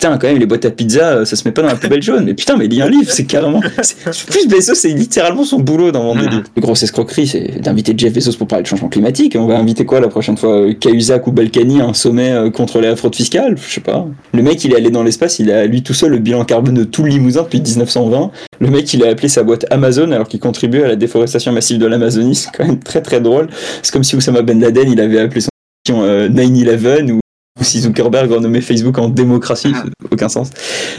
[0.00, 2.00] Putain, quand même, les boîtes à pizza, euh, ça se met pas dans la poubelle
[2.00, 2.24] jaune.
[2.24, 3.60] Mais putain, mais lis un livre, c'est carrément.
[3.60, 6.42] Plus Bezos, c'est littéralement son boulot dans mon délire.
[6.56, 9.36] La grosse escroquerie, c'est d'inviter Jeff Bezos pour parler de changement climatique.
[9.38, 12.48] On va inviter quoi la prochaine fois euh, Cahuzac ou Balkany à un sommet euh,
[12.48, 13.56] contre la fraude fiscale?
[13.58, 14.06] Je sais pas.
[14.32, 16.76] Le mec, il est allé dans l'espace, il a lui tout seul le bilan carbone
[16.76, 18.30] de tout le Limousin depuis 1920.
[18.58, 21.76] Le mec, il a appelé sa boîte Amazon alors qu'il contribue à la déforestation massive
[21.76, 22.36] de l'Amazonie.
[22.36, 23.48] C'est quand même très très drôle.
[23.82, 25.50] C'est comme si Oussama Ben Laden, il avait appelé son
[25.86, 27.20] émission, euh, 9-11 ou
[27.58, 30.50] ou si Zuckerberg renommait Facebook en démocratie, ça n'a aucun sens.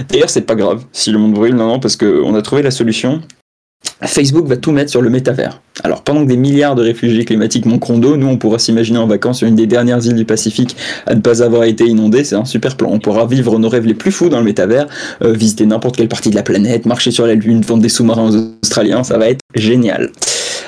[0.10, 2.72] D'ailleurs, c'est pas grave si le monde brûle, non, non, parce qu'on a trouvé la
[2.72, 3.22] solution.
[4.04, 5.62] Facebook va tout mettre sur le métavers.
[5.84, 9.08] Alors, pendant que des milliards de réfugiés climatiques manqueront d'eau, nous, on pourra s'imaginer en
[9.08, 10.76] vacances sur une des dernières îles du Pacifique
[11.08, 12.24] à ne pas avoir été inondée.
[12.24, 12.90] C'est un super plan.
[12.92, 14.88] On pourra vivre nos rêves les plus fous dans le métavers,
[15.24, 18.30] euh, visiter n'importe quelle partie de la planète, marcher sur la Lune, vendre des sous-marins
[18.30, 19.04] aux Australiens.
[19.04, 20.12] Ça va être génial.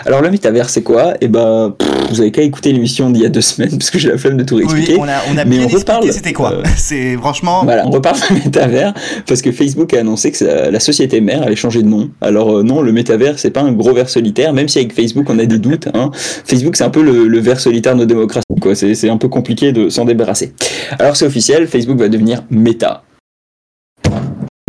[0.06, 1.14] Alors, le métavers, c'est quoi?
[1.22, 3.98] Eh ben, pff, vous avez qu'à écouter l'émission d'il y a deux semaines, parce que
[4.00, 4.94] j'ai la flemme de tout réexpliquer.
[4.96, 6.54] Oui, on a, on a Mais bien on reparle, c'était quoi?
[6.54, 7.64] euh, C'est franchement.
[7.64, 8.94] Voilà, on reparle du métavers
[9.28, 12.10] parce que Facebook a annoncé que ça- la société mère allait changer de nom.
[12.22, 15.30] Alors euh, non, le métavers c'est pas un gros ver solitaire, même si avec Facebook
[15.30, 15.88] on a des doutes.
[15.94, 16.12] Hein.
[16.14, 18.76] Facebook c'est un peu le, le ver solitaire de nos démocraties, quoi.
[18.76, 20.54] C'est c'est un peu compliqué de s'en débarrasser.
[21.00, 23.04] Alors c'est officiel, Facebook va devenir Meta.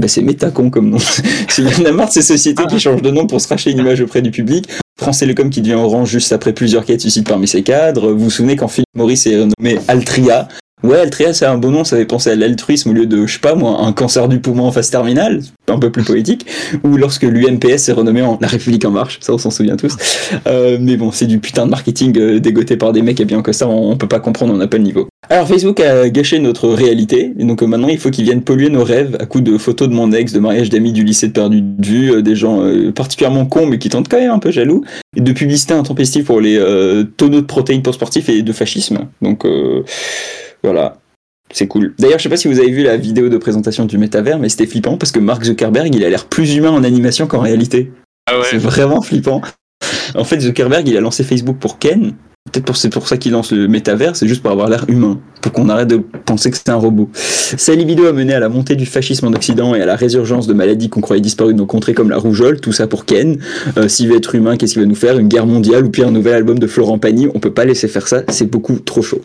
[0.01, 0.99] Bah, c'est Metacon comme nom.
[1.59, 3.71] Il y en a marre de ces sociétés qui changent de nom pour se racheter
[3.71, 4.69] une image auprès du public.
[4.99, 8.13] France Télécom qui devient Orange juste après plusieurs quêtes suicides parmi ses cadres.
[8.13, 10.49] Vous vous souvenez quand Philippe Maurice est renommé Altria
[10.85, 13.33] Ouais, Altria, c'est un bon nom, ça fait penser à l'altruisme au lieu de, je
[13.33, 16.45] sais pas moi, un cancer du poumon en phase terminale, un peu plus poétique,
[16.85, 19.97] ou lorsque l'UNPS est renommé en La République en marche, ça on s'en souvient tous.
[20.47, 23.43] Euh, mais bon, c'est du putain de marketing euh, dégoté par des mecs habillés en
[23.43, 25.09] costard, on, on peut pas comprendre, on n'a pas le niveau.
[25.31, 28.69] Alors Facebook a gâché notre réalité, et donc euh, maintenant il faut qu'ils viennent polluer
[28.69, 31.33] nos rêves à coups de photos de mon ex, de mariage d'amis du lycée de
[31.33, 32.63] perdu de vue, euh, des gens
[32.95, 34.85] particulièrement cons mais qui tentent quand même un peu jaloux,
[35.17, 36.59] et de publicité intempestive pour les
[37.17, 38.99] tonneaux de protéines pour sportifs et de fascisme.
[39.23, 39.47] Donc
[40.65, 40.99] voilà.
[41.53, 41.95] C'est cool.
[41.99, 44.49] D'ailleurs, je sais pas si vous avez vu la vidéo de présentation du métavers, mais
[44.49, 47.93] c'était flippant parce que Mark Zuckerberg, il a l'air plus humain en animation qu'en réalité.
[48.27, 48.47] Ah ouais.
[48.51, 49.43] C'est vraiment flippant.
[50.15, 52.15] En fait, Zuckerberg, il a lancé Facebook pour Ken.
[52.53, 55.19] Peut-être pour c'est pour ça qu'il lance le métavers, c'est juste pour avoir l'air humain,
[55.41, 57.09] pour qu'on arrête de penser que c'est un robot.
[57.15, 60.47] Sa libido a mené à la montée du fascisme en Occident et à la résurgence
[60.47, 63.39] de maladies qu'on croyait disparues de nos contrées comme la rougeole, tout ça pour Ken.
[63.79, 65.19] Euh, S'il veut être humain, qu'est-ce qu'il va nous faire?
[65.19, 67.29] Une guerre mondiale ou pire un nouvel album de Florent Pagny?
[67.35, 69.23] On peut pas laisser faire ça, c'est beaucoup trop chaud.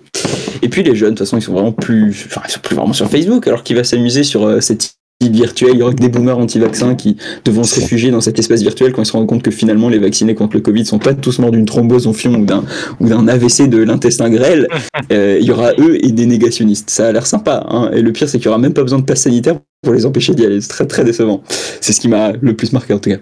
[0.61, 2.75] Et puis les jeunes, de toute façon, ils sont vraiment plus, enfin, ils sont plus
[2.75, 5.71] vraiment sur Facebook, alors qu'il va s'amuser sur euh, cette île virtuelle.
[5.73, 8.93] Il y aura que des boomers anti-vaccins qui devront se réfugier dans cet espace virtuel
[8.93, 11.39] quand ils se rendent compte que finalement les vaccinés contre le Covid sont pas tous
[11.39, 12.63] morts d'une thrombose au fion ou d'un
[12.99, 14.67] ou d'un AVC de l'intestin grêle.
[15.11, 16.89] Euh, il y aura eux et des négationnistes.
[16.89, 17.65] Ça a l'air sympa.
[17.69, 17.89] Hein.
[17.93, 20.05] Et le pire, c'est qu'il y aura même pas besoin de passe sanitaire pour les
[20.05, 20.59] empêcher d'y aller.
[20.61, 21.41] C'est très très décevant.
[21.79, 23.17] C'est ce qui m'a le plus marqué en tout cas.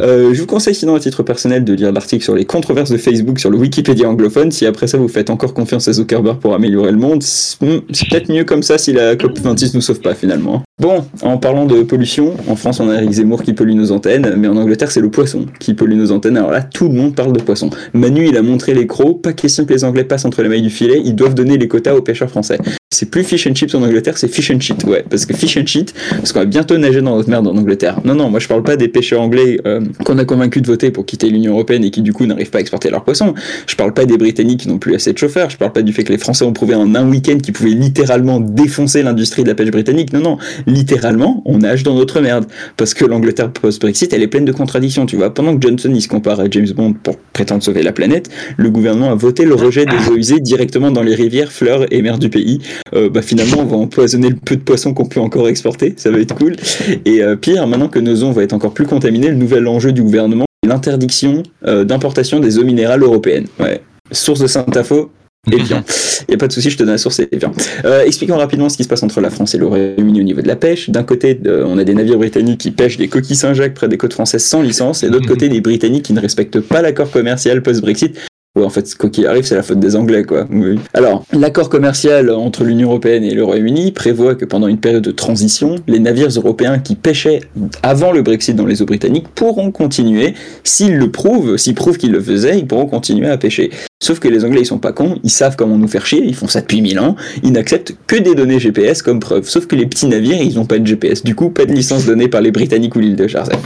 [0.00, 2.98] Euh, je vous conseille sinon à titre personnel de lire l'article sur les controverses de
[2.98, 4.50] Facebook sur le Wikipédia anglophone.
[4.52, 8.30] Si après ça vous faites encore confiance à Zuckerberg pour améliorer le monde, c'est peut-être
[8.30, 10.62] mieux comme ça si la COP26 nous sauve pas finalement.
[10.80, 14.34] Bon, en parlant de pollution, en France on a Eric Zemmour qui pollue nos antennes,
[14.36, 16.36] mais en Angleterre c'est le poisson qui pollue nos antennes.
[16.36, 17.70] Alors là tout le monde parle de poisson.
[17.94, 20.62] Manu il a montré les crocs, pas question que les Anglais passent entre les mailles
[20.62, 22.58] du filet, ils doivent donner les quotas aux pêcheurs français.
[22.94, 25.56] C'est plus fish and chips en Angleterre, c'est fish and shit, ouais, parce que fish
[25.56, 28.00] and shit, parce qu'on va bientôt nager dans notre merde en Angleterre.
[28.04, 30.92] Non, non, moi je parle pas des pêcheurs anglais euh, qu'on a convaincu de voter
[30.92, 33.34] pour quitter l'Union Européenne et qui du coup n'arrivent pas à exporter leurs poissons.
[33.66, 35.50] Je parle pas des Britanniques qui n'ont plus assez de chauffeurs.
[35.50, 37.70] Je parle pas du fait que les Français ont prouvé en un week-end qu'ils pouvaient
[37.70, 40.12] littéralement défoncer l'industrie de la pêche britannique.
[40.12, 42.46] Non, non, littéralement, on nage dans notre merde.
[42.76, 45.34] Parce que l'Angleterre post-Brexit, elle est pleine de contradictions, tu vois.
[45.34, 48.70] Pendant que Johnson il se compare à James Bond pour prétendre sauver la planète, le
[48.70, 52.18] gouvernement a voté le rejet des eaux usées directement dans les rivières, fleurs et mers
[52.18, 52.60] du pays.
[52.92, 55.94] Euh, bah finalement, on va empoisonner le peu de poissons qu'on peut encore exporter.
[55.96, 56.56] Ça va être cool.
[57.04, 59.92] Et euh, pire, maintenant que nos eaux vont être encore plus contaminées, le nouvel enjeu
[59.92, 63.46] du gouvernement, c'est l'interdiction euh, d'importation des eaux minérales européennes.
[63.58, 63.80] Ouais.
[64.12, 65.10] Source de Saint-Info,
[65.50, 65.82] Evian.
[66.20, 67.52] Il n'y a pas de souci, je te donne la source, c'est Evian.
[67.84, 70.40] Euh, expliquons rapidement ce qui se passe entre la France et le Royaume-Uni au niveau
[70.40, 70.90] de la pêche.
[70.90, 73.98] D'un côté, euh, on a des navires britanniques qui pêchent des coquilles Saint-Jacques près des
[73.98, 77.10] côtes françaises sans licence, et de l'autre côté, des Britanniques qui ne respectent pas l'accord
[77.10, 78.16] commercial post-Brexit.
[78.56, 80.46] Ouais, en fait, quoi qu'il arrive, c'est la faute des Anglais, quoi.
[80.92, 85.10] Alors, l'accord commercial entre l'Union Européenne et le Royaume-Uni prévoit que pendant une période de
[85.10, 87.40] transition, les navires européens qui pêchaient
[87.82, 90.34] avant le Brexit dans les eaux britanniques pourront continuer.
[90.62, 93.70] S'ils le prouvent, s'ils prouvent qu'ils le faisaient, ils pourront continuer à pêcher.
[94.00, 96.36] Sauf que les Anglais, ils sont pas cons, ils savent comment nous faire chier, ils
[96.36, 99.48] font ça depuis mille ans, ils n'acceptent que des données GPS comme preuve.
[99.48, 101.24] Sauf que les petits navires, ils n'ont pas de GPS.
[101.24, 103.56] Du coup, pas de licence donnée par les Britanniques ou l'île de Jersey.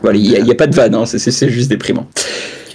[0.00, 2.06] Voilà, il n'y a, pas de vanne, hein, c'est juste déprimant.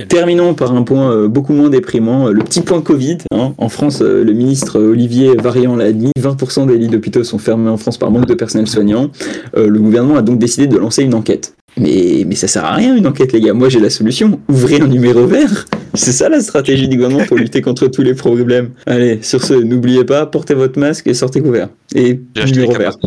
[0.10, 3.19] Terminons par un point euh, beaucoup moins déprimant, euh, le petit point Covid.
[3.34, 3.53] hein.
[3.58, 7.69] En France, euh, le ministre Olivier Variant l'a admis, 20% des lits d'hôpitaux sont fermés
[7.69, 9.10] en France par manque de personnel soignant.
[9.56, 11.56] Le gouvernement a donc décidé de lancer une enquête.
[11.77, 14.79] Mais, mais ça sert à rien une enquête les gars, moi j'ai la solution, ouvrez
[14.79, 18.71] un numéro vert C'est ça la stratégie du gouvernement pour lutter contre tous les problèmes.
[18.88, 21.69] Allez, sur ce, n'oubliez pas, portez votre masque et sortez couvert.
[21.95, 22.97] Et numéro les vert.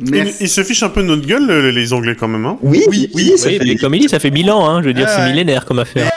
[0.00, 2.44] Ils, ils se fichent un peu de notre gueule, les, Anglais, quand même.
[2.46, 2.58] Hein?
[2.62, 4.80] Oui, Oui, oui, ça Oui, fait mais comme il dit, ça fait 1000 ans, hein,
[4.82, 5.30] je veux dire, Ah c'est ouais.
[5.30, 6.10] millénaire comme affaire.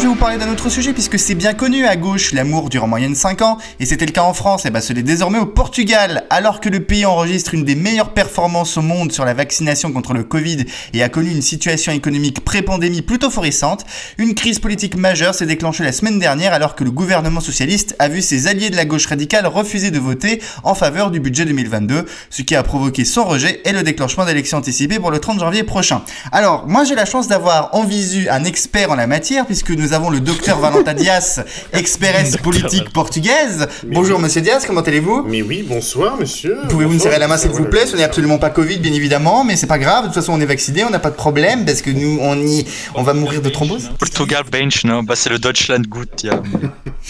[0.00, 2.84] Je vais vous parler d'un autre sujet puisque c'est bien connu à gauche, l'amour dure
[2.84, 5.38] en moyenne 5 ans et c'était le cas en France et bah ce l'est désormais
[5.38, 6.24] au Portugal.
[6.30, 10.14] Alors que le pays enregistre une des meilleures performances au monde sur la vaccination contre
[10.14, 13.84] le Covid et a connu une situation économique pré-pandémie plutôt florissante,
[14.16, 18.08] une crise politique majeure s'est déclenchée la semaine dernière alors que le gouvernement socialiste a
[18.08, 22.06] vu ses alliés de la gauche radicale refuser de voter en faveur du budget 2022,
[22.30, 25.62] ce qui a provoqué son rejet et le déclenchement d'élections anticipées pour le 30 janvier
[25.62, 26.00] prochain.
[26.32, 29.89] Alors, moi j'ai la chance d'avoir en visu un expert en la matière puisque nous
[29.92, 31.40] avons le docteur Valentin Dias,
[31.72, 33.66] expert politique portugaise.
[33.86, 35.24] Bonjour monsieur Dias, comment allez-vous?
[35.26, 36.58] Mais oui, bonsoir, monsieur.
[36.68, 37.86] Pouvez-vous me serrer la main s'il vous plaît?
[37.86, 40.40] Ce n'est absolument pas Covid bien évidemment, mais c'est pas grave, de toute façon on
[40.40, 43.40] est vacciné, on n'a pas de problème parce que nous on y on va mourir
[43.42, 43.90] de thrombose.
[43.98, 45.02] Portugal bench, non?
[45.02, 46.40] Bah c'est le Deutschland Gut, ja.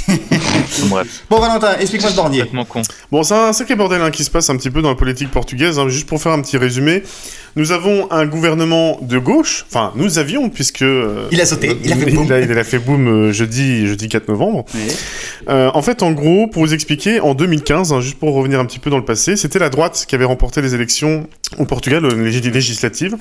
[0.88, 2.44] Bref, Bon Valentin, explique-moi ce bornier.
[2.68, 2.82] con.
[3.10, 5.30] Bon, c'est un sacré bordel hein, qui se passe un petit peu dans la politique
[5.30, 5.78] portugaise.
[5.78, 5.88] hein.
[5.88, 7.02] Juste pour faire un petit résumé,
[7.56, 9.64] nous avons un gouvernement de gauche.
[9.68, 10.82] Enfin, nous avions, puisque.
[10.82, 12.24] euh, Il a sauté, il a fait boum.
[12.26, 14.64] Il a, il a fait boum euh, jeudi, jeudi 4 novembre.
[15.48, 18.64] Euh, en fait, en gros, pour vous expliquer, en 2015, hein, juste pour revenir un
[18.64, 21.26] petit peu dans le passé, c'était la droite qui avait remporté les élections
[21.58, 23.16] au Portugal, euh, les lég- législatives.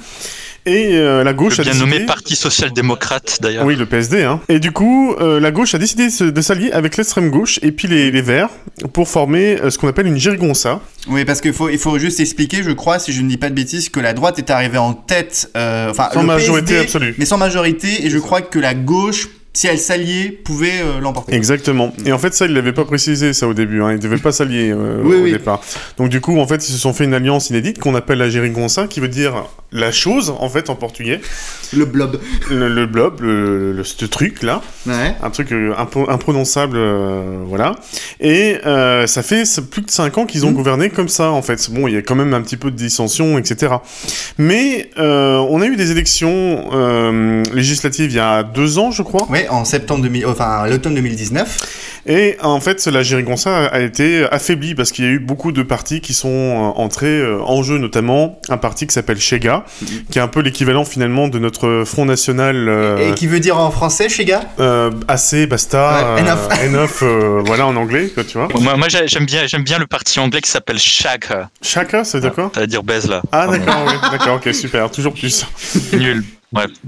[0.65, 1.91] Et euh, la gauche Le a bien décidé...
[1.91, 3.65] nommé Parti social-démocrate d'ailleurs.
[3.65, 4.23] Oui, le PSD.
[4.23, 4.41] Hein.
[4.49, 7.87] Et du coup, euh, la gauche a décidé de s'allier avec l'extrême gauche et puis
[7.87, 8.49] les, les Verts
[8.93, 10.81] pour former ce qu'on appelle une gérigonça.
[11.07, 13.49] Oui, parce qu'il faut, il faut juste expliquer, je crois, si je ne dis pas
[13.49, 16.79] de bêtises, que la droite est arrivée en tête, euh, enfin, Sans le majorité PSD,
[16.83, 17.15] absolue.
[17.17, 19.29] mais sans majorité, et je crois que la gauche,
[19.59, 21.33] si elle s'alliait, pouvait euh, l'emporter.
[21.35, 21.91] Exactement.
[22.05, 23.81] Et en fait, ça, ils l'avaient pas précisé ça au début.
[23.83, 23.91] Hein.
[23.91, 25.31] Ils devaient pas s'allier euh, Oui, au oui.
[25.33, 25.59] départ.
[25.97, 28.29] Donc du coup, en fait, ils se sont fait une alliance inédite qu'on appelle la
[28.29, 29.43] gérigonça, qui veut dire
[29.73, 31.19] la chose en fait en portugais,
[31.73, 32.19] Le blob.
[32.49, 34.61] le, le blob, le, le- ce truc là.
[34.87, 35.13] Ouais.
[35.21, 37.75] un truc euh, impro- imprononçable, euh, voilà.
[38.21, 38.55] Et
[39.07, 40.55] ça fait plus de 5 ans qu'ils ont Mhm.
[40.55, 41.69] gouverné comme ça, en fait.
[41.69, 43.73] Bon, il y a quand même un petit peu de dissension, etc.
[44.37, 46.69] Mais on a eu des élections
[47.53, 49.27] législatives il y a deux ans, je crois.
[49.29, 51.57] Ouais, en septembre 2000, enfin, l'automne 2019.
[52.07, 55.61] Et en fait, la Gérigonça a été affaiblie parce qu'il y a eu beaucoup de
[55.63, 59.65] partis qui sont euh, entrés euh, en jeu, notamment un parti qui s'appelle Chega,
[60.09, 63.57] qui est un peu l'équivalent finalement de notre Front National euh, Et qui veut dire
[63.59, 64.07] en français,
[64.59, 66.63] euh, assez, basta, Ouais, euh, enough.
[66.75, 68.47] enough, euh, voilà en anglais, quoi, tu vois.
[68.59, 71.49] Moi, moi j'ai- j'aime bien, j'aime bien le parti anglais qui s'appelle Shaka.
[71.61, 72.51] Chaka, c'est d'accord?
[72.55, 73.21] Ça veut dire baise là.
[73.31, 75.45] Ah d'accord, oui, d'accord, ok, super, toujours plus.
[75.93, 76.23] Nul.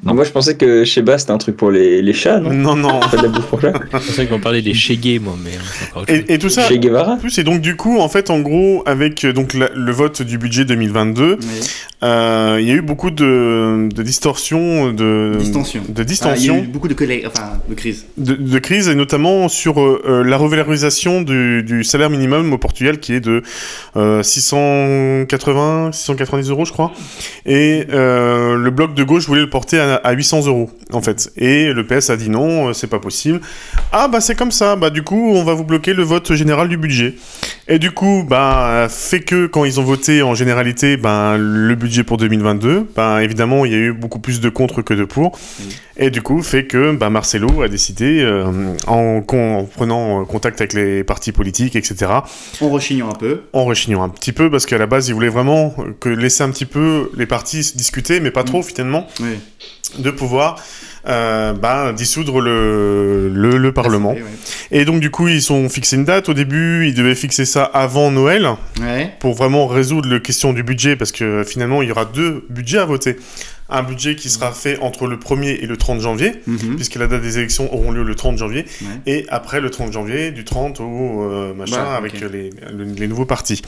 [0.03, 2.99] Moi, je pensais que Sheba, c'était un truc pour les, les chats, non Non, non.
[2.99, 3.73] Pas de la bouffe pour chats.
[3.75, 6.05] C'est pour ça qu'on parlait des Chegués, moi, mais c'est chose.
[6.07, 8.81] Et, et tout ça, Guevara en plus, et donc du coup, en fait, en gros,
[8.87, 11.47] avec euh, donc la- le vote du budget 2022, Oui.
[12.03, 15.81] euh, il y a eu beaucoup de, de distorsions, de Distension.
[15.81, 18.05] de Ah, il y a distensions, eu beaucoup de collègues, enfin, de crise.
[18.17, 22.57] de, de crise, et notamment sur euh, euh, la revalorisation du, du salaire minimum au
[22.57, 23.43] Portugal, qui est de
[23.95, 26.91] euh, 680, 690 euros, je crois.
[27.45, 31.31] Et euh, le bloc de gauche voulait le porter à, à 800 euros, en fait.
[31.37, 33.39] Et le PS a dit non, euh, c'est pas possible.
[33.91, 36.67] Ah bah c'est comme ça, bah du coup on va vous bloquer le vote général
[36.69, 37.13] du budget.
[37.73, 42.03] Et du coup, bah fait que quand ils ont voté en généralité, ben le budget
[42.03, 45.39] pour 2022, ben évidemment il y a eu beaucoup plus de contre que de pour.
[45.95, 50.73] Et du coup fait que bah, Marcelo a décidé, euh, en, prenant euh, contact avec
[50.73, 52.11] les partis politiques, etc.,
[52.59, 53.43] En rechignant un peu.
[53.53, 56.49] en rechignant un petit peu, parce qu'à la base il voulait vraiment que laisser un
[56.49, 59.39] petit peu les partis se discuter, mais pas trop finalement, Oui.
[59.97, 60.57] de pouvoir
[61.07, 64.11] euh, bah, dissoudre le, le, le Parlement.
[64.13, 64.23] Ouais.
[64.71, 66.29] Et donc du coup ils ont fixé une date.
[66.29, 68.47] Au début ils devaient fixer ça avant Noël
[68.79, 69.11] Ouais.
[69.19, 72.77] pour vraiment résoudre la question du budget parce que finalement il y aura deux budgets
[72.79, 73.17] à voter.
[73.71, 76.75] Un budget qui sera fait entre le 1er et le 30 janvier, Mhm.
[76.75, 78.87] puisque la date des élections auront lieu le 30 janvier, Ouais.
[79.07, 83.07] et après le 30 janvier, du 30 au euh, machin, Voilà, avec les, le- les
[83.07, 83.61] nouveaux partis.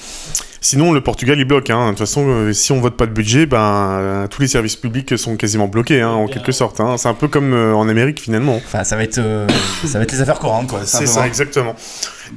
[0.61, 1.69] Sinon, le Portugal, il bloque.
[1.69, 1.85] Hein.
[1.85, 3.57] De toute façon, euh, si on vote pas de budget, ben,
[3.99, 6.79] euh, tous les services publics sont quasiment bloqués, hein, en quelque sorte.
[6.79, 6.95] Hein.
[6.97, 8.55] C'est un peu comme euh, en Amérique, finalement.
[8.65, 9.45] Enfin, ça va être, euh,
[9.85, 10.81] ça va être les affaires courantes, quoi.
[10.85, 11.75] C'est ça, exactement.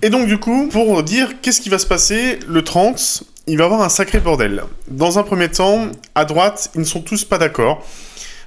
[0.02, 3.64] Et donc, du coup, pour dire qu'est-ce qui va se passer le 30, il va
[3.64, 4.64] y avoir un sacré bordel.
[4.88, 7.86] Dans un premier temps, à droite, ils ne sont tous pas d'accord.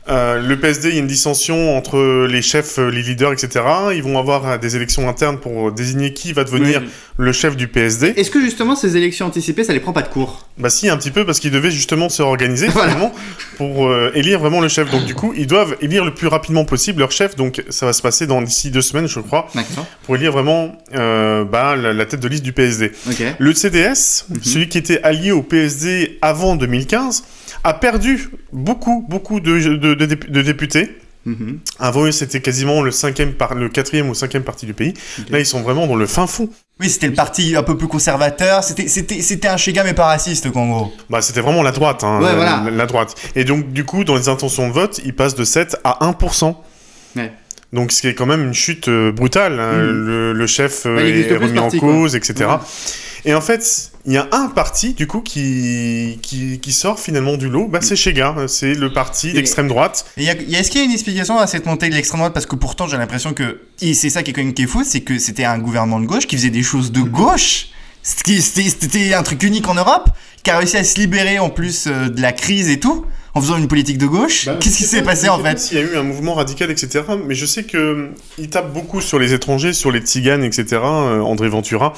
[0.09, 3.63] Euh, le PSD, il y a une dissension entre les chefs, euh, les leaders, etc.
[3.93, 6.81] Ils vont avoir euh, des élections internes pour désigner qui va devenir
[7.17, 8.13] le chef du PSD.
[8.17, 10.97] Est-ce que justement ces élections anticipées, ça les prend pas de court Bah si, un
[10.97, 12.89] petit peu, parce qu'ils devaient justement se réorganiser Voilà.
[12.93, 13.13] finalement
[13.57, 14.89] pour euh, élire vraiment le chef.
[14.89, 17.35] Donc du coup, ils doivent élire le plus rapidement possible leur chef.
[17.35, 19.85] Donc ça va se passer dans d'ici deux semaines, je crois, D'accord.
[20.03, 22.91] pour élire vraiment euh, bah, la, la tête de liste du PSD.
[23.37, 24.39] Le CDS, Mhm.
[24.43, 27.23] celui qui était allié au PSD avant 2015,
[27.63, 30.97] a perdu beaucoup, beaucoup de, de- de dép- de députés.
[31.25, 31.59] Mhm.
[31.79, 34.93] Avant eux, c'était quasiment le cinquième, par, le quatrième ou cinquième parti du pays.
[35.29, 36.49] Là, ils sont vraiment dans le fin fond.
[36.79, 38.63] Oui, c'était le parti un peu plus conservateur.
[38.63, 40.93] C'était, c'était, c'était un Chega mais pas raciste, quoi, en gros.
[41.09, 42.61] Bah, c'était vraiment la droite, hein, Ouais, la, voilà.
[42.65, 43.15] la- la droite.
[43.35, 46.55] Et donc, du coup, dans les intentions de vote, ils passent de 7 à 1%.
[47.17, 47.33] Ouais.
[47.73, 49.59] Donc, ce qui est quand même une chute euh, brutale.
[49.59, 49.73] hein.
[49.73, 50.05] Mhm.
[50.05, 51.89] Le, le chef euh, Ouais, il existe est remis en parti, quoi.
[51.91, 52.33] cause, etc.
[52.49, 52.55] Ouais.
[53.25, 57.37] Et en fait, il y a un parti, du coup, qui, qui, qui sort finalement
[57.37, 57.67] du lot.
[57.67, 58.35] Bah, c'est Chega.
[58.47, 60.03] C'est le parti d'extrême droite.
[60.17, 62.33] Est-ce qu'il y a une explication à cette montée de l'extrême droite?
[62.33, 63.61] Parce que pourtant, j'ai l'impression que.
[63.81, 65.99] Et c'est ça qui est quand même qui est fou, c'est que c'était un gouvernement
[65.99, 67.67] de gauche qui faisait des choses de gauche.
[68.01, 70.09] C'était c'était un truc unique en Europe,
[70.41, 73.05] qui a réussi à se libérer en plus euh, de la crise et tout,
[73.39, 74.45] en faisant une politique de gauche.
[74.45, 76.69] Bah, Qu'est-ce qui s'est pas- passé en fait S'il y a eu un mouvement radical,
[76.69, 77.03] etc.
[77.25, 80.65] Mais je sais que euh, il tape beaucoup sur les étrangers, sur les tziganes, etc.
[80.83, 81.93] euh, André Ventura.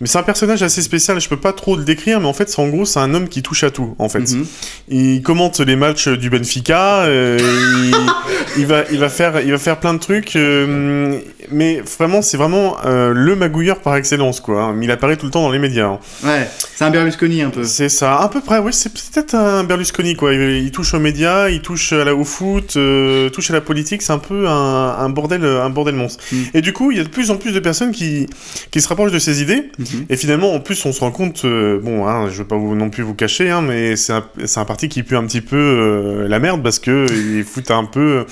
[0.00, 1.20] Mais c'est un personnage assez spécial.
[1.20, 3.28] Je peux pas trop le décrire, mais en fait, c'est en gros, c'est un homme
[3.28, 3.94] qui touche à tout.
[3.98, 4.46] En fait, Mhm.
[4.88, 7.02] il commente les matchs du Benfica.
[7.04, 10.34] euh, il, il va, il va faire, il va faire plein de trucs.
[10.36, 11.18] euh,
[11.52, 14.62] mais vraiment, c'est vraiment euh, le magouilleur par excellence, quoi.
[14.62, 14.76] hein.
[14.82, 15.86] Il apparaît tout le temps dans les médias.
[15.86, 15.98] hein.
[16.24, 17.64] Ouais, c'est un Berlusconi un peu.
[17.64, 20.32] C'est ça, à peu près, oui, c'est peut-être un Berlusconi, quoi.
[20.32, 23.60] Il, il touche aux médias, il touche à la, au foot, euh, touche à la
[23.60, 26.24] politique, c'est un peu un, un bordel, un bordel monstre.
[26.32, 26.36] Mm.
[26.54, 28.26] Et du coup, il y a de plus en plus de personnes qui,
[28.70, 30.06] qui se rapprochent de ces idées, Mhm.
[30.08, 32.74] et finalement, en plus, on se rend compte, euh, bon, hein, je veux pas vous,
[32.74, 34.24] non plus vous cacher, hein, mais c'est un,
[34.56, 37.06] un parti qui pue un petit peu euh, la merde, parce que
[37.38, 38.24] il fout un peu...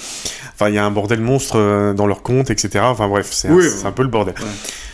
[0.55, 2.81] Enfin, il y a un bordel monstre euh, dans leur compte, etc.
[2.85, 4.35] Enfin bref, c'est un- peu le bordel.
[4.39, 4.47] Ouais.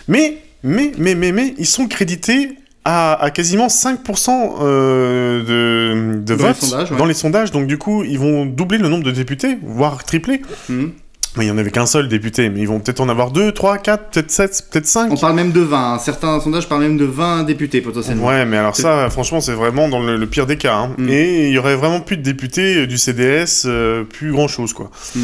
[0.08, 2.50] Mais, mais, mais, mais, mais, ils sont crédités
[2.84, 6.96] à, à quasiment 5% euh, de, de Dans les votes sondages, ouais.
[6.98, 7.50] dans les sondages.
[7.50, 10.42] Donc du coup, ils vont doubler le nombre de députés, voire tripler.
[10.68, 10.92] Mhm.
[11.36, 13.50] Mais il n'y en avait qu'un seul député, mais ils vont peut-être en avoir 2,
[13.50, 15.10] 3, 4, peut-être 7, peut-être 5.
[15.10, 15.94] On parle même de 20.
[15.94, 15.98] hein.
[15.98, 18.28] Certains sondages parlent même de 20 députés potentiellement.
[18.28, 20.76] Ouais, mais alors ça, franchement, c'est vraiment dans le, le pire des cas.
[20.76, 20.90] hein.
[20.96, 21.08] Mm.
[21.08, 24.92] Et il y aurait vraiment plus de députés euh, du CDS, euh, plus grand-chose, quoi.
[25.16, 25.20] Mm.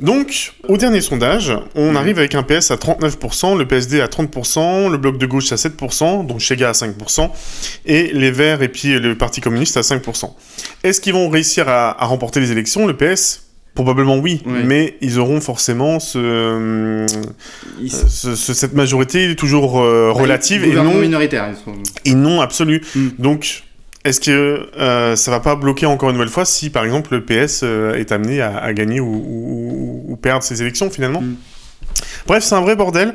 [0.00, 1.96] Donc, au dernier sondage, on Mm.
[1.96, 5.56] arrive avec un PS à 39%, le PSD à 30%, le Bloc de gauche à
[5.56, 7.30] 7%, donc Chega à 5%,
[7.86, 10.34] et les Verts et puis le Parti communiste à 5%.
[10.82, 13.40] Est-ce qu'ils vont réussir à, à remporter les élections Le PS
[13.74, 17.06] Probablement oui, mais ils auront forcément ce, euh,
[17.80, 21.48] Ils- ce- ce- cette majorité toujours euh, relative et non minoritaire.
[21.50, 22.82] ils sont- et non absolu.
[22.94, 23.08] Mm.
[23.18, 23.64] Donc,
[24.04, 27.24] est-ce que euh, ça va pas bloquer encore une nouvelle fois si, par exemple, le
[27.24, 31.34] PS euh, est amené à, à gagner ou, ou- ou perdre ses élections finalement Mm.
[32.26, 33.12] Bref, c'est un vrai bordel.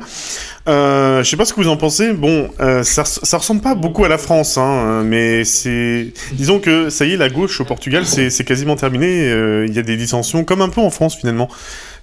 [0.68, 2.12] Euh, je sais pas ce que vous en pensez.
[2.12, 6.12] Bon, euh, ça, ça ressemble pas beaucoup à la France, hein, mais c'est.
[6.32, 9.28] Disons que ça y est, la gauche au Portugal, c'est quasiment terminé.
[9.28, 11.48] euh, Il y a des dissensions, comme un peu en France finalement.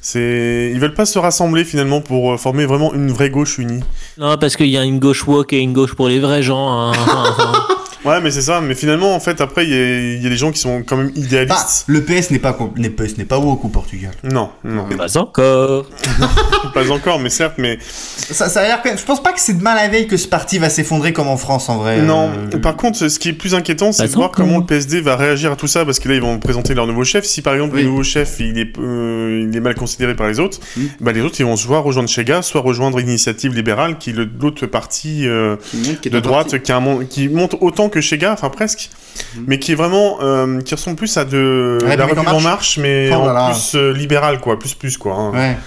[0.02, 3.82] C'est, ils veulent pas se rassembler finalement pour former vraiment une vraie gauche unie.
[4.18, 6.70] Non, parce qu'il y a une gauche woke et une gauche pour les vrais gens.
[6.70, 6.92] hein.
[8.08, 8.62] Ouais, mais c'est ça.
[8.62, 10.84] Mais finalement, en fait, après, il y, a- il y a des gens qui sont
[10.84, 11.84] quand même Bah, idéalistes.
[11.88, 14.12] le PS n'est pas n'est PS n'est pas woke au Portugal.
[14.24, 15.86] Non, non, Pas encore.
[16.74, 18.82] pas encore, mais certes, mais Ça, ça a l'air.
[18.98, 21.38] Je pense pas que c'est demain la veille que ce parti va s'effondrer comme en
[21.38, 22.02] France en vrai.
[22.02, 24.46] Non, Euh, par contre, ce qui est plus inquiétant, c'est Pas de voir encore.
[24.46, 26.88] comment le PSD va réagir à tout ça, parce que là, ils vont présenter leur
[26.88, 27.26] nouveau chef.
[27.26, 27.84] Si par exemple Oui.
[27.84, 30.82] le nouveau chef, il est, euh, il est mal considéré par les autres, Mm.
[31.02, 34.66] bah, les autres, ils vont soit rejoindre Chega, soit rejoindre Initiative Libérale, qui est l'autre
[34.68, 35.56] parti euh,
[36.04, 36.62] de droite, parti.
[36.62, 38.90] qui, a un mon- qui monte autant que Chega, enfin presque,
[39.36, 39.44] Mm.
[39.48, 42.78] mais qui est vraiment, euh, qui ressemble plus à de La République en marche.
[42.78, 43.50] mais Oh en là.
[43.52, 45.14] plus euh, libéral, quoi, plus plus quoi.
[45.16, 45.32] hein.
[45.32, 45.58] Ouais.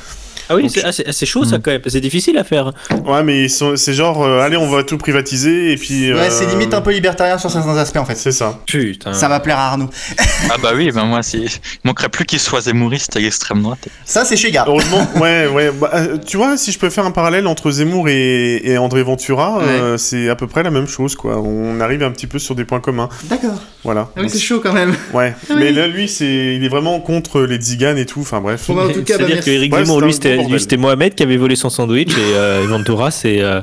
[0.51, 1.81] Ah oui, c'est assez, assez chaud ça quand même.
[1.87, 2.73] C'est difficile à faire.
[3.07, 6.13] Ouais, mais c'est genre, euh, allez, on va tout privatiser et puis.
[6.13, 8.17] Ouais, euh, c'est limite un peu libertarien sur certains aspects en fait.
[8.17, 8.59] C'est ça.
[8.67, 9.13] Putain.
[9.13, 9.89] Ça va plaire à Arnaud.
[10.51, 11.39] Ah bah oui, ben moi, si...
[11.39, 11.51] il
[11.85, 13.89] manquerait plus qu'il soit zémouriste à l'extrême droite.
[14.05, 14.65] Ça, c'est chez Gars.
[14.67, 15.71] Heureusement, ouais, ouais.
[15.71, 19.05] bah, euh, tu vois, si je peux faire un parallèle entre Zemmour et, et André
[19.05, 21.41] Ventura, euh, c'est à peu près la même chose, quoi.
[21.41, 23.09] On arrive un petit peu sur des points communs.
[23.25, 23.61] D'accord.
[23.85, 24.11] Voilà.
[24.17, 24.95] Ah oui, c'est chaud quand même.
[25.13, 25.35] Ouais.
[25.49, 28.21] Ah Mais là, lui, c'est, il est vraiment contre les tziganes et tout.
[28.21, 28.65] Enfin, bref.
[28.69, 30.40] Bon, bah, en tout cas, bah, C'est-à-dire que Eric Zemmour, lui, c'était.
[30.49, 33.41] Lui, c'était Mohamed qui avait volé son sandwich et euh, Ventura, c'est.
[33.41, 33.61] euh,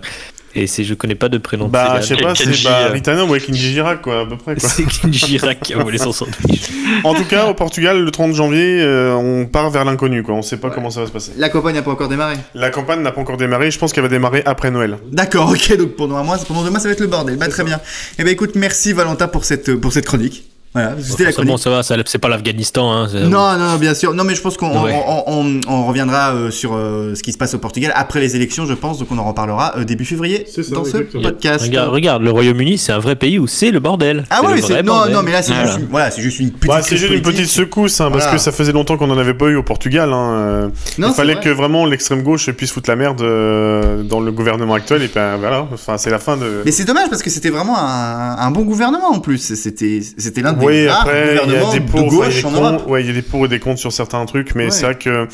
[0.56, 1.68] et c'est, je connais pas de prénom.
[1.68, 2.92] Bah, je sais pas, c'est bah, euh.
[2.92, 4.56] Ritana ou Kenji Girac, quoi, à peu près.
[4.58, 6.72] C'est Kenji Girac qui a volé son sandwich.
[7.04, 10.34] en tout cas, au Portugal, le 30 janvier, euh, on part vers l'inconnu, quoi.
[10.34, 11.34] On sait pas comment ça va se passer.
[11.38, 12.38] La campagne n'a pas encore démarré.
[12.56, 13.70] La campagne n'a pas encore démarré.
[13.70, 14.98] Je pense qu'elle va démarrer après Noël.
[15.12, 17.38] D'accord, ok, donc pendant un mois, pendant deux mois, ça va être le bordel.
[17.38, 17.80] Bah, très bien.
[18.18, 20.46] Eh ben, écoute, merci Valentin pour cette, pour cette chronique.
[20.74, 21.52] Voilà, c'était la C'est chronique.
[21.52, 22.92] bon, ça va, c'est pas l'Afghanistan.
[22.92, 24.14] Hein, Non, non, non, bien sûr.
[24.14, 24.94] Non, mais je pense qu'on Ouais.
[25.08, 28.36] on, on- on reviendra euh, sur euh, ce qui se passe au Portugal après les
[28.36, 29.00] élections, je pense.
[29.00, 31.24] Donc on en reparlera euh, début février ça, dans ce exactement.
[31.24, 31.64] podcast.
[31.66, 34.26] Regarde, regarde, le Royaume-Uni, c'est un vrai pays où c'est le bordel.
[34.30, 35.14] Ah oui, c'est non, bordel.
[35.16, 35.68] non, mais là c'est Voilà.
[35.68, 36.68] juste, une- voilà, c'est juste une petite.
[36.68, 39.34] Bah, c'est juste une petite secousse, hein, parce que ça faisait longtemps qu'on en avait
[39.34, 40.12] pas eu au Portugal.
[40.14, 40.72] Hein.
[40.98, 41.44] Non, il fallait vrai.
[41.44, 45.38] que vraiment l'extrême gauche puisse foutre la merde euh, dans le gouvernement actuel, et ben
[45.38, 46.62] voilà, enfin, c'est la fin de.
[46.66, 49.56] Mais c'est dommage parce que c'était vraiment un, un bon gouvernement en plus.
[49.56, 52.42] C'était c'était l'un des Oui, rares après, il y a des de pour, gauche des
[52.42, 52.88] Europe.
[52.88, 54.72] ouais, il y a des pour et des contre sur certains trucs, mais Ouais.
[54.72, 55.28] c'est vrai que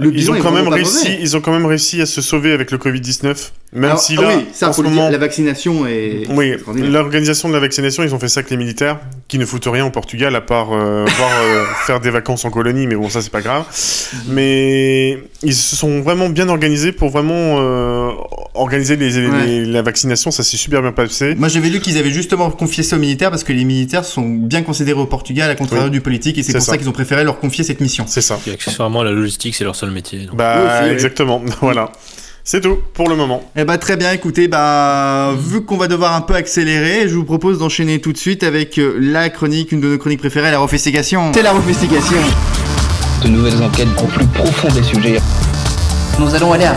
[0.00, 2.70] Le ils ont quand même réussi, ils ont quand même réussi à se sauver avec
[2.70, 5.18] le Covid 19, même Alors, si ah là, oui, ça en ce dire, moment, la
[5.18, 6.22] vaccination est.
[6.30, 9.66] oui, l'organisation de la vaccination, ils ont fait ça avec les militaires, qui ne foutent
[9.66, 13.08] rien au Portugal à part euh, voir euh, faire des vacances en colonie, mais bon,
[13.08, 13.64] ça c'est pas grave.
[14.28, 14.34] Mhm.
[14.34, 18.10] Mais ils se sont vraiment bien organisés pour vraiment euh,
[18.54, 19.44] organiser les, les- Ouais.
[19.46, 21.34] les- la vaccination, ça s'est super bien passé.
[21.36, 24.22] Moi j'avais lu qu'ils avaient justement confié ça aux militaires parce que les militaires sont
[24.28, 25.90] bien considérés au Portugal à contrario Oui.
[25.90, 26.78] du politique et c'est pour ça, ça.
[26.78, 28.04] qu'ils ont préféré leur confier cette mission.
[28.06, 28.38] C'est ça.
[28.40, 30.26] Puis accessoirement, la logistique, c'est leur seul métier.
[30.26, 30.36] donc.
[30.36, 30.90] Bah, Oui, aussi, oui.
[30.90, 31.42] exactement.
[31.60, 31.90] voilà.
[32.44, 33.42] C'est tout pour le moment.
[33.56, 37.24] Eh bah très bien, écoutez, bah vu qu'on va devoir un peu accélérer, je vous
[37.24, 40.58] propose d'enchaîner tout de suite avec euh, la chronique, une de nos chroniques préférées, la
[40.58, 41.30] refestigation.
[41.34, 42.16] C'est la refestigation.
[43.22, 45.18] De nouvelles enquêtes au plus profond des sujets.
[46.18, 46.74] Nous allons aller à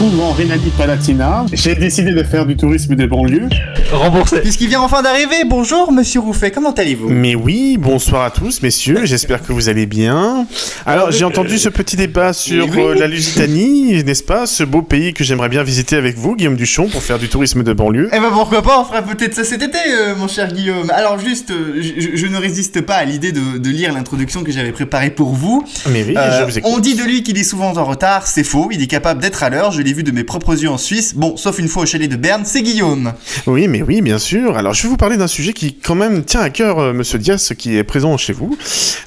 [0.00, 3.48] Ou en Rhénanie-Palatinat, j'ai décidé de faire du tourisme des banlieues.
[3.90, 4.38] Remboursé.
[4.40, 7.08] Puisqu'il vient enfin d'arriver, bonjour Monsieur Rouffet, comment allez-vous?
[7.08, 9.00] Mais oui, bonsoir à tous, messieurs.
[9.04, 10.46] J'espère que vous allez bien.
[10.86, 12.78] Alors, j'ai entendu ce petit débat sur Oui.
[12.78, 14.46] euh, la Lusitanie, n'est-ce pas?
[14.46, 17.64] Ce beau pays que j'aimerais bien visiter avec vous, Guillaume Duchon, pour faire du tourisme
[17.64, 18.10] de banlieue.
[18.12, 20.90] Eh ben pourquoi pas, on fera peut-être ça cet été, euh, mon cher Guillaume.
[20.94, 24.52] Alors juste, euh, je, je ne résiste pas à l'idée de, de lire l'introduction que
[24.52, 25.64] j'avais préparée pour vous.
[25.90, 26.70] Mais oui, Euh, je vous écoute.
[26.72, 29.42] on dit de lui qu'il est souvent en retard, c'est faux, il est capable d'être
[29.42, 31.82] à l'heure, je l'ai vu de mes propres yeux en Suisse, bon, sauf une fois
[31.82, 33.12] au chalet de Berne, c'est Guillaume.
[33.46, 34.56] Oui, mais oui, bien sûr.
[34.56, 37.18] Alors, je vais vous parler d'un sujet qui, quand même, tient à cœur, euh, monsieur
[37.18, 38.56] Dias, qui est présent chez vous.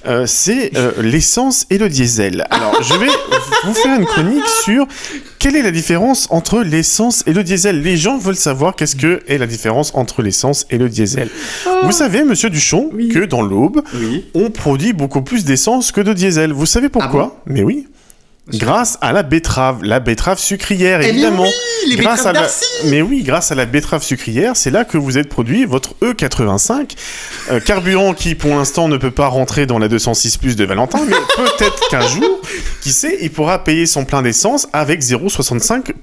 [0.07, 2.45] Euh, c'est euh, l'essence et le diesel.
[2.49, 3.07] Alors, je vais
[3.65, 4.87] vous faire une chronique sur
[5.39, 7.81] quelle est la différence entre l'essence et le diesel.
[7.81, 11.29] Les gens veulent savoir qu'est-ce que est la différence entre l'essence et le diesel.
[11.83, 13.09] Vous savez, monsieur Duchon, Oui.
[13.09, 14.25] que dans l'Aube, Oui.
[14.35, 16.53] on produit beaucoup plus d'essence que de diesel.
[16.53, 17.41] Vous savez pourquoi?
[17.45, 17.87] Mais oui.
[18.57, 21.43] Grâce à la betterave, la betterave sucrière, Eh évidemment.
[21.43, 21.49] oui,
[21.89, 22.41] les grâce betteraves à la...
[22.41, 25.93] d'Arcy Mais oui, grâce à la betterave sucrière, c'est là que vous êtes produit votre
[26.01, 26.91] E85,
[27.51, 30.99] euh, carburant qui pour l'instant ne peut pas rentrer dans la 206 plus de Valentin,
[31.07, 32.39] mais peut-être qu'un jour,
[32.81, 35.93] qui sait, il pourra payer son plein d'essence avec 0,65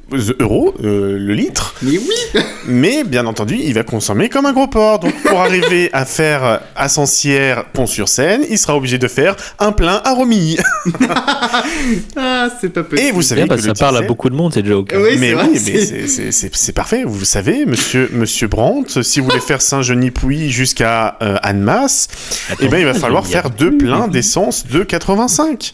[0.40, 1.74] euros euh, le litre.
[1.82, 5.00] Mais oui Mais bien entendu, il va consommer comme un gros porc.
[5.00, 10.00] Donc pour arriver à faire euh, Ascensière Pont-sur-Seine, il sera obligé de faire un plein
[10.04, 10.58] à Romilly.
[12.40, 13.08] Ah, c'est pas possible.
[13.08, 14.52] Et vous savez Bien, que ça parle à beaucoup de monde.
[14.56, 17.02] Oui, c'est mais vrai, oui, mais c'est- parfait.
[17.04, 22.08] Vous savez, monsieur, monsieur Brandt, si vous voulez faire Saint-Genis-Pouilly jusqu'à euh, Annemasse,
[22.60, 25.72] eh ben, il va falloir faire deux pleins d'essence de 85.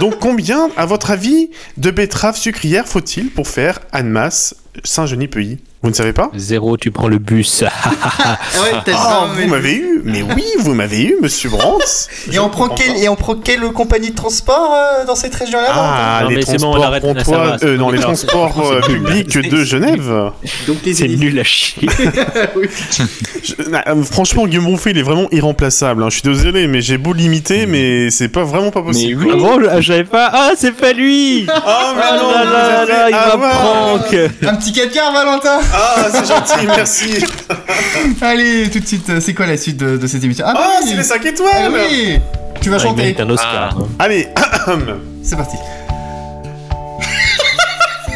[0.00, 4.54] Donc, combien, à votre avis, de betteraves sucrières faut-il pour faire Annemasse,
[4.84, 7.64] Saint-Genis-Pouilly Vous ne savez pas Zéro, tu prends le bus.
[8.02, 11.84] Ah ouais, Oh, pas- vous m'avez eu Mais oui, vous m'avez eu, monsieur Brandt
[12.32, 15.68] Et on prend quelle et on prend quelle compagnie de transport euh, dans cette région-là
[15.70, 19.38] Ah, Non, les mais bon, transports arrête, là, va, euh, non, les transports euh, publics
[19.38, 20.30] de Genève.
[20.66, 21.88] Donc C'est nul à chier.
[23.42, 26.02] Je- franchement, Guillaume Bonfil, il est vraiment irremplaçable.
[26.02, 26.08] hein.
[26.10, 29.24] Je suis désolé, mais j'ai beau l'imiter, mais c'est pas vraiment pas possible.
[29.24, 29.66] oui.
[29.70, 30.30] Ah savais pas.
[30.32, 31.52] Ah, c'est pas lui Oh,
[31.96, 33.52] mais Ah non, là là il Ah, m'a ouais.
[33.52, 34.14] prank
[34.50, 37.24] Un petit 4 quarts, Valentin Ah, c'est gentil, merci.
[38.20, 40.88] Allez, tout de suite, c'est quoi la suite de, de cette émission Ah, oui.
[40.90, 42.18] c'est les 5 Ah étoiles oui
[42.60, 43.76] Tu vas Ah, il chanter mérite un Oscar.
[43.78, 43.88] hein.
[43.98, 44.28] Allez,
[45.22, 45.56] C'est parti.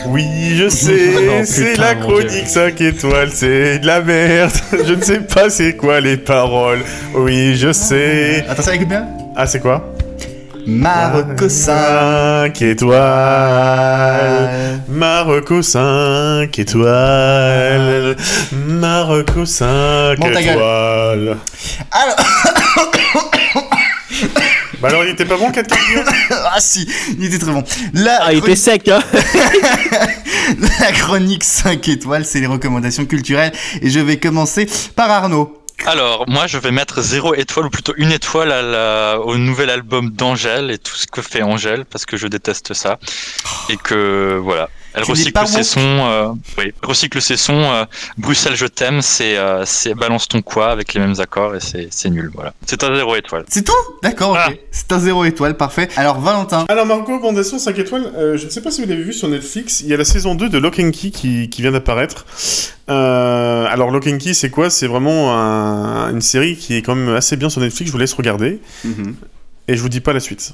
[0.07, 2.43] oui, je sais, c'est putain, la mon chronique Dieu.
[2.47, 4.53] 5 étoiles, c'est de la merde.
[4.87, 6.81] je ne sais pas c'est quoi les paroles.
[7.15, 8.45] Oui, je sais.
[8.49, 9.07] Attention, écoute bien.
[9.37, 9.94] Ah, c'est quoi?
[10.67, 14.51] Marocco 5 5 étoiles.
[14.89, 18.17] Marocco 5 étoiles.
[18.53, 21.37] Marocco 5 Bon, étoiles.
[21.91, 22.17] Alors,
[24.81, 26.89] Bah alors, il était pas bon 4 Guillaume ah si,
[27.19, 27.63] il était très bon.
[27.95, 29.01] La, Ah, il était sec, hein
[30.81, 33.53] la chronique 5 étoiles, c'est les recommandations culturelles.
[33.83, 35.64] Et je vais commencer par Arnaud.
[35.87, 38.53] Alors, moi, je vais mettre zéro étoile, ou plutôt une étoile
[39.25, 42.99] au nouvel album d'Angèle et tout ce que fait Angèle, parce que je déteste ça.
[43.69, 44.71] Et que, voilà.
[44.95, 46.29] Elle Tu n'es recycle pas ses sons, euh,
[46.59, 47.85] oui, elle recycle ses sons, euh,
[48.17, 51.89] Bruxelles, je t'aime, c'est, euh, c'est balance ton quoi avec les mêmes accords et c'est,
[51.91, 52.55] c'est nul, voilà.
[52.67, 53.45] C'est un zéro étoile.
[53.49, 53.73] C'est tout?
[54.03, 54.39] D'accord, ok.
[54.41, 54.51] Ah.
[54.71, 55.89] C'est un 0 étoile, parfait.
[55.97, 56.65] Alors, Valentin.
[56.69, 59.29] Alors, ma recommandation 5 étoiles, euh, je ne sais pas si vous l'avez vu sur
[59.29, 62.25] Netflix, il y a la saison 2 de Lock and Key qui, qui vient d'apparaître.
[62.89, 64.71] Euh, alors, Lock and Key, c'est quoi?
[64.71, 67.99] C'est vraiment un- une série qui est quand même assez bien sur Netflix, je vous
[67.99, 68.61] laisse regarder.
[69.67, 70.53] Et je vous dis pas la suite.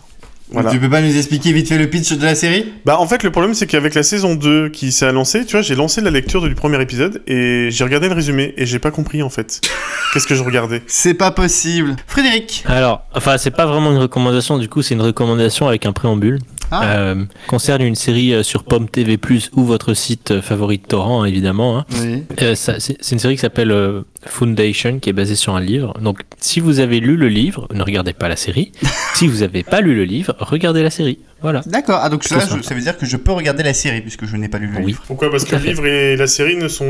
[0.53, 0.71] Voilà.
[0.71, 2.67] Tu peux pas nous expliquer vite fait le pitch de la série?
[2.85, 5.63] Bah en fait le problème c'est qu'avec la saison 2 qui s'est annoncée, tu vois,
[5.63, 8.91] j'ai lancé la lecture du premier épisode et j'ai regardé le résumé et j'ai pas
[8.91, 9.61] compris en fait.
[10.13, 10.83] Qu'est-ce que je regardais?
[10.87, 11.95] C'est pas possible.
[12.07, 12.65] Frédéric?
[12.67, 16.41] Alors, enfin, c'est pas vraiment une recommandation, du coup, c'est une recommandation avec un préambule.
[16.71, 16.99] Ah.
[16.99, 20.85] Euh, concerne une série euh, sur Pomme TV Plus ou votre site euh, favori de
[20.85, 21.79] torrent, évidemment.
[21.79, 21.85] hein.
[22.01, 22.23] Oui.
[22.43, 25.61] Euh, ça- c'est c'est une série qui s'appelle euh, Foundation, qui est basée sur un
[25.61, 25.95] livre.
[26.01, 28.73] Donc, si vous avez lu le livre, ne regardez pas la série.
[29.15, 31.19] si vous n'avez pas lu le livre, regardez la série.
[31.43, 31.63] Voilà.
[31.67, 32.01] D'accord.
[32.03, 32.57] Ah donc ça, ça.
[32.57, 34.67] je- ça veut dire que je peux regarder la série puisque je n'ai pas lu
[34.67, 34.87] le Oui.
[34.89, 35.03] livre.
[35.07, 36.85] Pourquoi Parce que le livre et la série ne sont...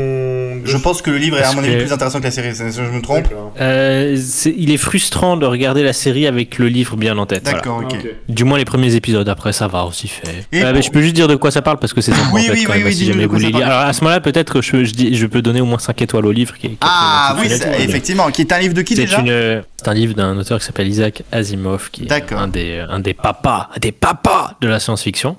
[0.65, 2.49] Je pense que le livre est à mon avis que- plus intéressant que la série.
[2.53, 3.23] Je me trompe.
[3.23, 3.53] D'accord.
[3.59, 7.43] Euh, il est frustrant de regarder la série avec le livre bien en tête.
[7.43, 7.57] voilà.
[7.59, 7.91] D'accord, ok.
[7.93, 8.07] Ah, ok.
[8.29, 10.45] Du moins les premiers épisodes, après ça va aussi fait.
[10.51, 12.49] Et Euh, mais je peux juste dire de quoi ça parle parce que c'est Oui,
[12.51, 13.61] oui, quand oui, même, oui, si jamais de vous voulez.
[13.63, 16.01] Alors à ce moment-là, peut-être que je, je, dis- je peux donner au moins 5
[16.01, 17.47] étoiles au livre qui est, Ah oui,
[17.79, 18.29] effectivement.
[18.31, 20.65] Qui est un livre de qui C'est déjà une- c'est un livre d'un auteur qui
[20.65, 22.39] s'appelle Isaac Asimov, qui est D'accord.
[22.39, 25.37] un des, un des papas, un des papas de la science-fiction.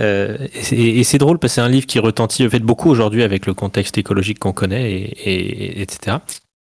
[0.00, 2.60] Euh, et c'est- et c'est drôle parce que c'est un livre qui retentit en fait
[2.60, 6.18] beaucoup aujourd'hui avec le contexte écologique qu'on connaît, et, et- etc.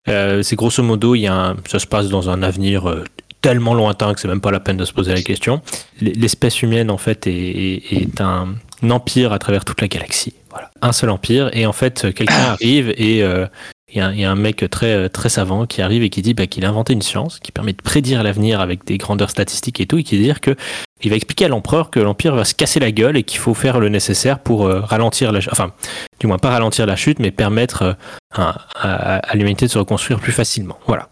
[0.08, 3.04] Euh, c'est grosso modo, il y a un- ça se passe dans un avenir euh,
[3.40, 5.62] tellement lointain que c'est même pas la peine de se poser la question.
[6.00, 8.54] L'espèce humaine en fait est, est- est un,
[8.88, 10.32] empire à travers toute la galaxie.
[10.48, 11.50] Voilà, un seul empire.
[11.52, 13.46] Et en fait, quelqu'un arrive et euh,
[13.92, 16.08] il y, a un- il y a un mec très, très savant qui arrive et
[16.10, 18.96] qui dit bah, qu'il a inventé une science qui permet de prédire l'avenir avec des
[18.98, 20.56] grandeurs statistiques et tout, et qui dire que
[21.02, 23.54] il va expliquer à l'empereur que l'empire va se casser la gueule et qu'il faut
[23.54, 25.72] faire le nécessaire pour euh, ralentir la, enfin,
[26.20, 27.92] du moins pas ralentir la chute, mais permettre euh,
[28.34, 30.78] à, à- à l'humanité de se reconstruire plus facilement.
[30.86, 31.08] Voilà.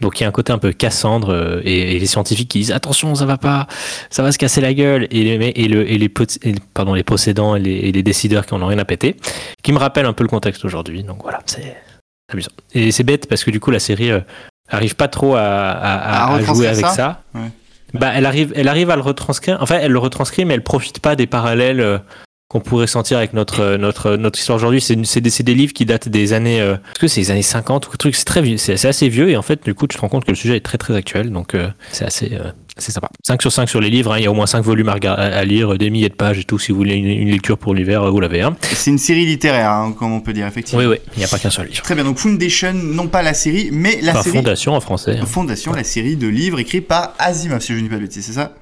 [0.00, 2.58] Donc il y a un côté un peu Cassandre euh, et, et les scientifiques qui
[2.60, 3.66] disent attention ça va pas,
[4.10, 6.08] ça va se casser la gueule et les et, le, et les,
[6.44, 9.16] et- pardon les possédants et les, et les décideurs qui en ont rien à péter,
[9.62, 11.02] qui me rappellent un peu le contexte aujourd'hui.
[11.02, 11.76] Donc voilà, c'est
[12.32, 12.52] amusant.
[12.74, 14.20] Et c'est bête parce que du coup la série euh,
[14.70, 17.22] arrive pas trop à, à- à- À à jouer avec ça ça.
[17.34, 17.48] Ouais.
[17.94, 19.58] Bah elle arrive, elle arrive à le retranscrire.
[19.60, 21.80] Enfin elle le retranscrit mais elle profite pas des parallèles.
[21.80, 21.98] euh,
[22.48, 25.84] qu'on pourrait sentir avec notre euh, notre notre histoire aujourd'hui c'est des, des livres qui
[25.84, 28.16] datent des années euh, est-ce que c'est les années 50 ou truc?
[28.16, 30.24] C'est très vieux c'est assez vieux et en fait du coup tu te rends compte
[30.24, 33.40] que le sujet est très très actuel donc euh, c'est assez euh, c'est sympa 5
[33.42, 34.18] sur 5 sur les livres hein.
[34.18, 36.14] il y a au moins 5 volumes à, rega- à- à lire des milliers de
[36.14, 38.56] pages et tout si vous voulez une, une lecture pour l'hiver euh, vous l'avez hein.
[38.62, 40.80] C'est une série littéraire, hein, comme on peut dire, effectivement.
[40.80, 43.22] oui oui il n'y a pas qu'un seul livre Très bien, donc Foundation, non pas
[43.22, 44.36] la série, mais la enfin série.
[44.36, 45.26] fondation en français hein.
[45.26, 48.24] Fondation, la série de livres écrits par Asimov, si je ne dis pas de bêtises,
[48.26, 48.52] c'est ça?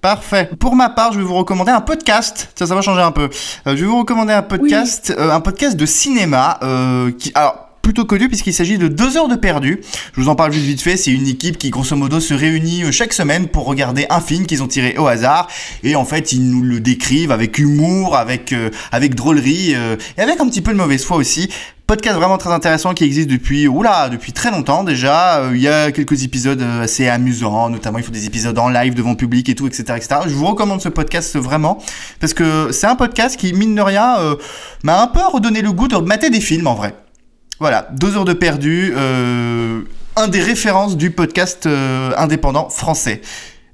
[0.00, 0.50] Parfait.
[0.58, 2.50] Pour ma part, je vais vous recommander un podcast.
[2.56, 3.28] Ça, ça va changer un peu.
[3.66, 6.58] Euh, je vais vous recommander un podcast, euh, un podcast de cinéma.
[6.62, 9.80] euh, qui, alors, plutôt connu puisqu'il s'agit de deux heures de perdu.
[10.14, 10.96] Je vous en parle juste vite fait.
[10.96, 14.46] C'est une équipe qui, grosso modo, se réunit euh, chaque semaine pour regarder un film
[14.46, 15.48] qu'ils ont tiré au hasard.
[15.82, 20.22] Et en fait, ils nous le décrivent avec humour, avec, euh, avec drôlerie euh, et
[20.22, 21.48] avec un petit peu de mauvaise foi aussi.
[21.88, 25.38] Podcast vraiment très intéressant qui existe depuis, oula, depuis très longtemps déjà.
[25.38, 28.68] Euh, Il y a quelques épisodes euh, assez amusants, notamment il faut des épisodes en
[28.68, 30.20] live devant public et tout, etc., etc.
[30.26, 31.78] Je vous recommande ce podcast vraiment
[32.20, 34.36] parce que c'est un podcast qui, mine de rien, euh,
[34.82, 36.94] m'a un peu redonné le goût de mater des films en vrai.
[37.60, 39.80] Voilà, deux heures de perdu, euh,
[40.16, 43.20] un des références du podcast euh, indépendant français.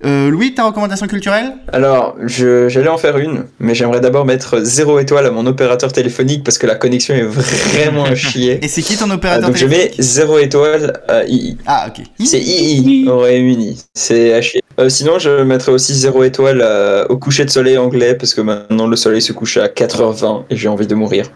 [0.07, 1.53] Euh, Louis, ta recommandation culturelle?
[1.72, 6.45] Alors, j'allais en faire une, mais j'aimerais d'abord mettre zéro étoile à mon opérateur téléphonique
[6.45, 8.59] parce que la connexion est vraiment à chier.
[8.62, 11.57] Et c'est qui ton Ah, opérateur donc je mets zéro étoile à II.
[11.66, 12.05] Ah, ok.
[12.26, 13.82] C'est II au Royaume-Uni.
[13.95, 14.61] C'est à chier.
[14.78, 18.41] Euh, sinon, je mettrais aussi zéro étoile à- au coucher de soleil anglais parce que
[18.43, 21.30] maintenant le soleil se couche à 4h20 et j'ai envie de mourir.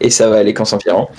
[0.00, 1.10] Et ça va aller qu'en s'empirant.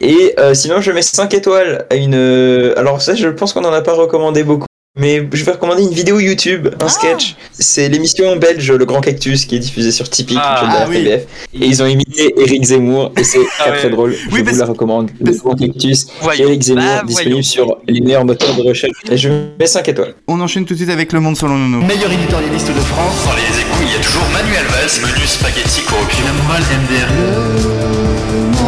[0.00, 2.14] Et euh, sinon, je mets 5 étoiles à une.
[2.14, 4.66] euh, Alors, ça, je pense qu'on n'en a pas recommandé beaucoup.
[4.96, 7.34] Mais je vais recommander une vidéo YouTube, un sketch.
[7.52, 10.86] C'est l'émission belge Le Grand Cactus qui est diffusée sur Tipeee, Ah, chaîne de ah
[10.88, 10.96] oui.
[10.98, 11.22] RTBF.
[11.54, 13.78] Et ils ont imité Eric Zemmour et c'est Ah très ouais.
[13.78, 14.10] très drôle.
[14.30, 15.10] Oui, je parce- vous la recommande.
[15.20, 16.44] Le Grand Cactus, Voyons.
[16.46, 17.42] Eric Zemmour, Ah, disponible voyons.
[17.42, 18.92] sur les meilleurs moteurs de recherche.
[19.10, 20.14] Et je mets 5 étoiles.
[20.28, 21.84] On enchaîne tout de suite avec Le Monde selon Nono.
[21.84, 23.24] Meilleur éditorialiste de France.
[23.26, 23.42] Dans les
[23.84, 26.24] il y a toujours Manuel Valls, menu spaghetti corruption.
[26.24, 28.63] La morale MDR.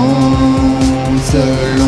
[1.29, 1.79] C'est le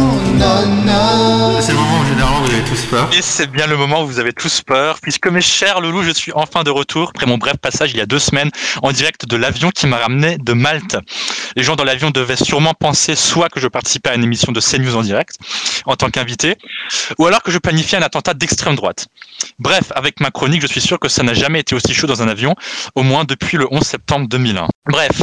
[1.78, 2.00] moment
[2.34, 3.10] où vous avez tous peur.
[3.12, 6.10] Et c'est bien le moment où vous avez tous peur, puisque mes chers loulous, je
[6.10, 8.50] suis enfin de retour après mon bref passage il y a deux semaines
[8.82, 10.96] en direct de l'avion qui m'a ramené de Malte.
[11.56, 14.60] Les gens dans l'avion devaient sûrement penser soit que je participais à une émission de
[14.60, 15.36] CNews en direct
[15.84, 16.56] en tant qu'invité,
[17.18, 19.08] ou alors que je planifiais un attentat d'extrême droite.
[19.58, 22.22] Bref, avec ma chronique, je suis sûr que ça n'a jamais été aussi chaud dans
[22.22, 22.54] un avion,
[22.94, 24.68] au moins depuis le 11 septembre 2001.
[24.86, 25.22] Bref,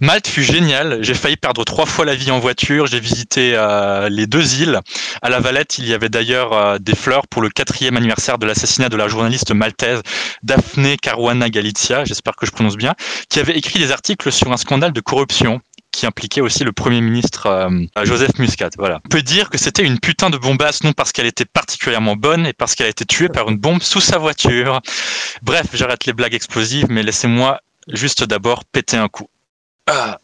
[0.00, 0.98] Malte fut génial.
[1.00, 2.86] J'ai failli perdre trois fois la vie en voiture.
[2.86, 4.80] J'ai visité euh, les deux îles.
[5.22, 8.46] À la Valette, il y avait d'ailleurs euh, des fleurs pour le quatrième anniversaire de
[8.46, 10.02] l'assassinat de la journaliste maltaise
[10.42, 12.94] Daphne Caruana Galizia, j'espère que je prononce bien,
[13.28, 17.00] qui avait écrit des articles sur un scandale de corruption qui impliquait aussi le Premier
[17.00, 18.70] ministre euh, Joseph Muscat.
[18.76, 19.00] Voilà.
[19.04, 22.46] On peut dire que c'était une putain de bombasse, non parce qu'elle était particulièrement bonne,
[22.46, 24.80] et parce qu'elle a été tuée par une bombe sous sa voiture.
[25.42, 29.28] Bref, j'arrête les blagues explosives, mais laissez-moi juste d'abord péter un coup.
[29.86, 30.18] Ah.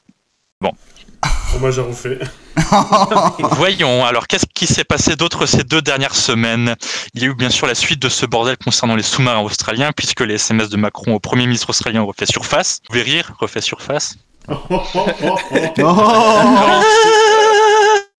[1.55, 2.19] Hommage à Rouffet.
[3.53, 6.77] Voyons, alors qu'est-ce qui s'est passé d'autre ces deux dernières semaines?
[7.15, 9.93] Il y a eu bien sûr la suite de ce bordel concernant les sous-marins australiens,
[9.93, 12.81] puisque les SMS de Macron au Premier ministre australien ont refait surface.
[12.83, 14.17] Vous pouvez rire, refait surface.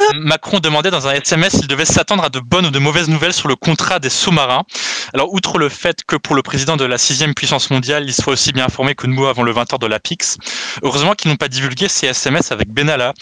[0.13, 3.33] Macron demandait dans un SMS s'il devait s'attendre à de bonnes ou de mauvaises nouvelles
[3.33, 4.63] sur le contrat des sous-marins.
[5.13, 8.33] Alors, outre le fait que pour le président de la sixième puissance mondiale, il soit
[8.33, 10.37] aussi bien informé que nous avant le 20h de la PIX,
[10.83, 13.13] heureusement qu'ils n'ont pas divulgué ces SMS avec Benalla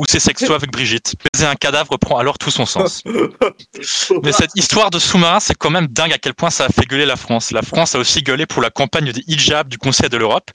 [0.00, 1.14] ou ses sextos avec Brigitte.
[1.30, 3.04] Baiser un cadavre prend alors tout son sens.
[4.22, 6.86] Mais cette histoire de sous-marin, c'est quand même dingue à quel point ça a fait
[6.86, 7.52] gueuler la France.
[7.52, 10.50] La France a aussi gueulé pour la campagne des hijab du Conseil de l'Europe.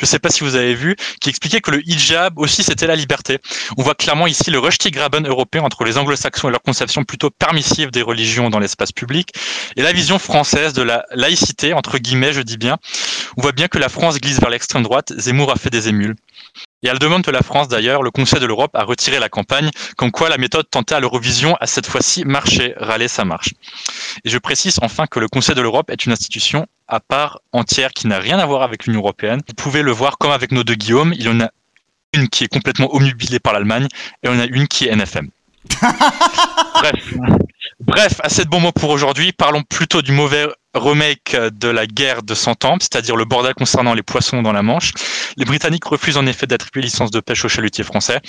[0.00, 2.96] Je sais pas si vous avez vu, qui expliquait que le hijab aussi c'était la
[2.96, 3.38] liberté.
[3.76, 7.90] On voit clairement ici le Rushdie-Graben européen entre les anglo-saxons et leur conception plutôt permissive
[7.90, 9.34] des religions dans l'espace public
[9.76, 12.78] et la vision française de la laïcité, entre guillemets, je dis bien.
[13.36, 15.12] On voit bien que la France glisse vers l'extrême droite.
[15.18, 16.14] Zemmour a fait des émules.
[16.86, 19.28] Et à la demande de la France d'ailleurs, le Conseil de l'Europe a retiré la
[19.28, 23.54] campagne, comme quoi la méthode tentée à l'Eurovision a cette fois-ci marché, râler ça marche.
[24.24, 27.90] Et je précise enfin que le Conseil de l'Europe est une institution à part entière
[27.90, 29.40] qui n'a rien à voir avec l'Union Européenne.
[29.48, 31.50] Vous pouvez le voir comme avec nos deux Guillaume, il y en a
[32.12, 33.88] une qui est complètement omnubilée par l'Allemagne
[34.22, 35.28] et on a une qui est NFM.
[35.80, 37.14] Bref.
[37.80, 39.32] Bref, assez de bons mots pour aujourd'hui.
[39.32, 40.46] Parlons plutôt du mauvais
[40.76, 44.62] remake de la guerre de 100 ans, c'est-à-dire le bordel concernant les poissons dans la
[44.62, 44.92] Manche.
[45.36, 48.20] Les Britanniques refusent en effet d'attribuer licence de pêche aux chalutiers français.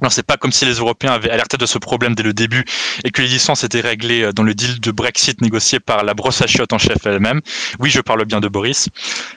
[0.00, 2.64] Alors c'est pas comme si les Européens avaient alerté de ce problème dès le début
[3.04, 6.42] et que les licences étaient réglées dans le deal de Brexit négocié par la brosse
[6.42, 7.40] à chiottes en chef elle-même.
[7.78, 8.88] Oui, je parle bien de Boris.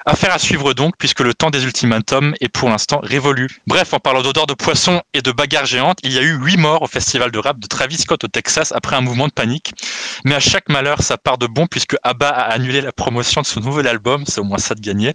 [0.05, 3.49] Affaire à suivre donc puisque le temps des ultimatums est pour l'instant révolu.
[3.67, 6.57] Bref, en parlant d'odeur de poisson et de bagarres géantes, il y a eu huit
[6.57, 9.73] morts au festival de rap de Travis Scott au Texas après un mouvement de panique.
[10.23, 13.45] Mais à chaque malheur, ça part de bon puisque ABBA a annulé la promotion de
[13.45, 15.13] son nouvel album, c'est au moins ça de gagner.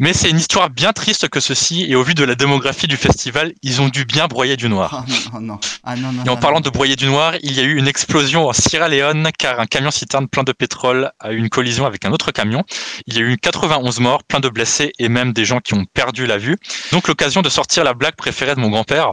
[0.00, 2.96] Mais c'est une histoire bien triste que ceci, et au vu de la démographie du
[2.96, 5.04] festival, ils ont dû bien broyer du noir.
[5.32, 5.58] Oh non.
[5.84, 6.24] Ah non, non.
[6.24, 8.88] Et en parlant de broyer du noir, il y a eu une explosion en Sierra
[8.88, 12.32] Leone car un camion citerne plein de pétrole a eu une collision avec un autre
[12.32, 12.64] camion.
[13.06, 15.84] Il y a eu 91 morts, plein de blessés et même des gens qui ont
[15.84, 16.56] perdu la vue.
[16.90, 19.12] Donc l'occasion de sortir la blague préférée de mon grand-père.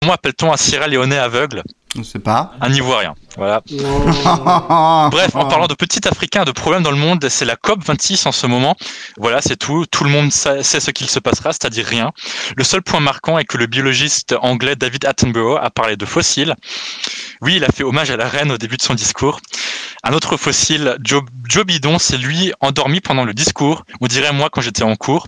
[0.00, 1.62] Comment appelle-t-on un Sierra Léonais aveugle?
[1.96, 2.52] Je sais pas.
[2.60, 3.14] Un Ivoirien.
[3.36, 3.62] Voilà.
[3.68, 3.80] Bref,
[5.10, 8.26] Bref, en parlant de petits Africains, de problèmes dans le monde, c'est la COP 26
[8.26, 8.76] en ce moment.
[9.16, 9.86] Voilà, c'est tout.
[9.86, 12.12] Tout le monde sait ce qu'il se passera, c'est-à-dire rien.
[12.56, 16.54] Le seul point marquant est que le biologiste anglais David Attenborough a parlé de fossiles.
[17.40, 19.40] Oui, il a fait hommage à la reine au début de son discours.
[20.02, 23.84] Un autre fossile, Joe, Joe Bidon, c'est lui endormi pendant le discours.
[24.00, 25.26] On dirait moi quand j'étais en cours.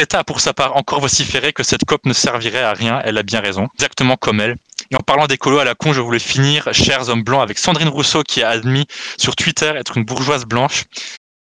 [0.00, 3.00] L'État a pour sa part encore vociféré que cette COP ne servirait à rien.
[3.04, 4.56] Elle a bien raison, exactement comme elle.
[4.92, 7.88] Et en parlant d'écolo à la con, je voulais finir, chers hommes blancs, avec Sandrine
[7.88, 8.84] Rousseau qui a admis
[9.16, 10.84] sur Twitter être une bourgeoise blanche.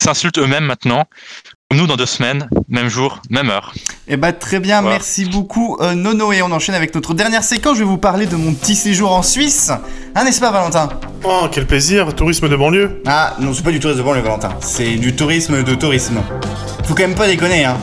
[0.01, 1.05] Ils s'insultent eux-mêmes maintenant.
[1.71, 3.75] Nous dans deux semaines, même jour, même heure.
[4.09, 4.97] Eh bah très bien, Voilà.
[4.97, 7.75] merci beaucoup euh, Nono et on enchaîne avec notre dernière séquence.
[7.75, 9.71] Je vais vous parler de mon petit séjour en Suisse.
[10.15, 10.89] Hein, n'est-ce pas Valentin?
[11.25, 13.03] Oh, quel plaisir, tourisme de banlieue.
[13.07, 16.23] Ah non, c'est pas du tourisme de banlieue Valentin, c'est du tourisme de tourisme.
[16.85, 17.77] Faut quand même pas déconner hein.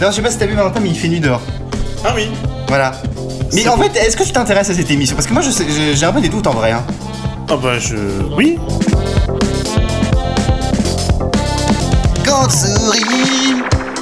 [0.00, 1.42] D'ailleurs, je sais pas si t'as vu Valentin, mais il fait nuit dehors.
[2.04, 2.28] Ah oui.
[2.68, 2.92] Voilà.
[3.52, 5.16] Mais en fait, est-ce que tu t'intéresses à cette émission?
[5.16, 6.72] Parce que moi, je sais- j'ai un peu des doutes en vrai.
[6.72, 6.84] Hein.
[7.50, 7.96] Ah bah je...
[8.36, 8.58] Oui.
[12.24, 13.56] Quand souris,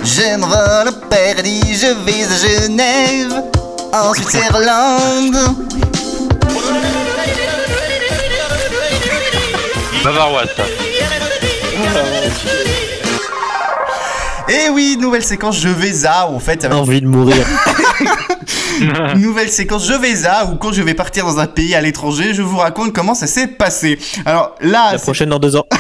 [0.05, 3.43] je m'envole au paradis, je vais à Genève,
[3.93, 5.37] ensuite Irlande.
[10.05, 10.65] Bavaroise, ça.
[14.49, 17.37] Et Eh oui, nouvelle séquence, je vais à, en fait, Envie de mourir.
[19.17, 22.33] Nouvelle séquence Je vais à ou quand je vais partir dans un pays à l'étranger,
[22.33, 23.99] je vous raconte comment ça s'est passé.
[24.25, 25.67] Alors là, La prochaine dans deux ans.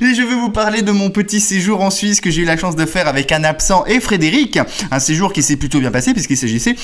[0.00, 2.56] et je vais vous parler de mon petit séjour en Suisse que j'ai eu la
[2.56, 4.58] chance de faire avec un absent et Frédéric.
[4.90, 6.76] Un séjour qui s'est plutôt bien passé puisqu'il s'agissait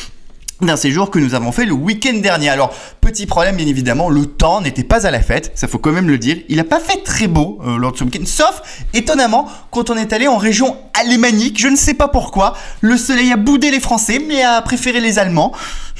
[0.66, 2.48] d'un séjour que nous avons fait le week-end dernier.
[2.48, 5.92] Alors, petit problème, bien évidemment, le temps n'était pas à la fête, ça faut quand
[5.92, 6.38] même le dire.
[6.48, 8.62] Il n'a pas fait très beau euh, lors de ce week-end, sauf,
[8.94, 13.32] étonnamment, quand on est allé en région alémanique, je ne sais pas pourquoi, le soleil
[13.32, 15.52] a boudé les Français, mais a préféré les Allemands.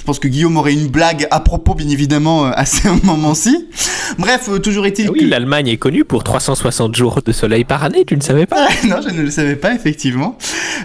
[0.02, 3.68] Je pense que Guillaume aurait une blague à propos, bien évidemment, euh, à ce moment-ci.
[4.18, 7.84] Bref, euh, toujours est-il Ah oui, l'Allemagne est connue pour 360 jours de soleil par
[7.84, 10.36] année, tu ne savais pas non, je ne le savais pas, effectivement.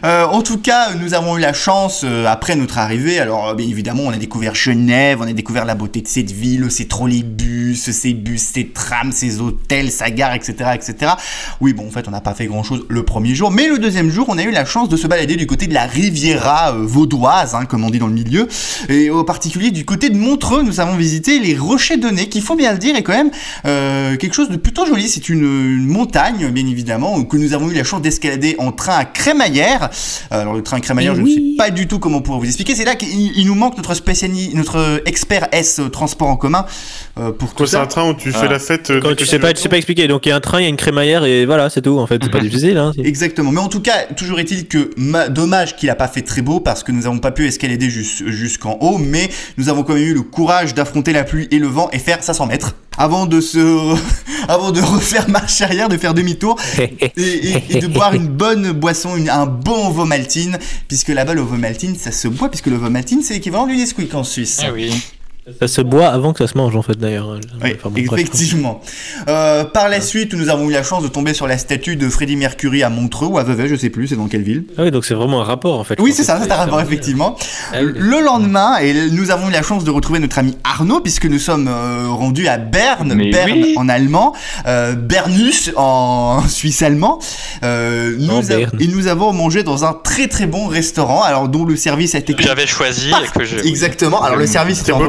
[0.03, 3.68] Euh, en tout cas, nous avons eu la chance, euh, après notre arrivée, alors bien
[3.68, 7.76] évidemment, on a découvert Genève, on a découvert la beauté de cette ville, ses trolleybus,
[7.76, 11.13] ses bus, ses trams, ses hôtels, sa gare, etc., etc.
[11.59, 14.11] Oui, bon, en fait, on n'a pas fait grand-chose le premier jour, mais le deuxième
[14.11, 16.86] jour, on a eu la chance de se balader du côté de la Riviera euh,
[16.86, 18.47] vaudoise, hein, comme on dit dans le milieu,
[18.89, 22.41] et au particulier du côté de Montreux, nous avons visité les Rochers de Nez, qui,
[22.41, 23.31] faut bien le dire, est quand même
[23.65, 25.07] euh, quelque chose de plutôt joli.
[25.07, 28.97] C'est une, une montagne, bien évidemment, que nous avons eu la chance d'escalader en train
[28.97, 29.89] à Crémaillère.
[30.31, 32.39] Euh, Alors le train à Crémaillère, Eh je ne sais pas du tout comment pouvoir
[32.39, 32.75] vous expliquer.
[32.75, 33.93] C'est là qu'il il nous manque notre
[34.53, 36.65] notre expert S euh, transport en commun
[37.20, 38.39] euh, pour Quoi, tout c'est un train où tu Ah.
[38.39, 40.07] fais la fête euh, Quand tu sais pas, tu sais pas expliquer.
[40.07, 41.97] Donc il y a un train, il y a une crémaillère et voilà, c'est tout
[41.97, 42.20] en fait.
[42.24, 42.78] C'est pas difficile.
[42.78, 42.91] Hein.
[43.03, 43.51] Exactement.
[43.51, 46.59] Mais en tout cas, toujours est-il que ma- dommage qu'il a pas fait très beau
[46.59, 50.03] parce que nous n'avons pas pu escalader jus- jusqu'en haut, mais nous avons quand même
[50.03, 53.41] eu le courage d'affronter la pluie et le vent et faire 500 mètres avant de
[53.41, 53.59] se,
[54.47, 58.72] avant de refaire marche arrière, de faire demi-tour et, et- et de boire une bonne
[58.72, 60.57] boisson, une- un bon Vomaltine,
[60.88, 64.24] puisque là-bas le Vomaltine ça se boit puisque le Vomaltine c'est l'équivalent du Nesquik en
[64.24, 64.61] Suisse.
[64.63, 64.91] Ah oui.
[65.59, 67.39] Ça se boit avant que ça se mange en fait d'ailleurs.
[67.63, 68.19] Oui, bon, bref.
[68.21, 68.81] effectivement.
[69.29, 72.09] Euh, par la suite, nous avons eu la chance de tomber sur la statue de
[72.09, 74.65] Freddie Mercury à Montreux ou à Vevey, je sais plus, c'est dans quelle ville.
[74.77, 75.95] Ah oui, donc c'est vraiment un rapport en fait.
[75.99, 77.37] Oui, c'est ça, c'est un rapport, effectivement.
[77.71, 77.93] Ah oui.
[77.95, 81.39] Le lendemain, et nous avons eu la chance de retrouver notre ami Arnaud, puisque nous
[81.39, 83.73] sommes euh, rendus à Berne, Mais Berne oui.
[83.77, 84.33] en allemand,
[84.67, 87.19] euh, Bernus en suisse allemand.
[87.63, 88.71] Euh, nous En a- Berne.
[88.79, 92.17] et nous avons mangé dans un très très bon restaurant, alors dont le service a
[92.19, 93.57] été Que j'avais choisi et que je.
[93.59, 94.21] Exactement.
[94.21, 95.07] Alors le service était en comme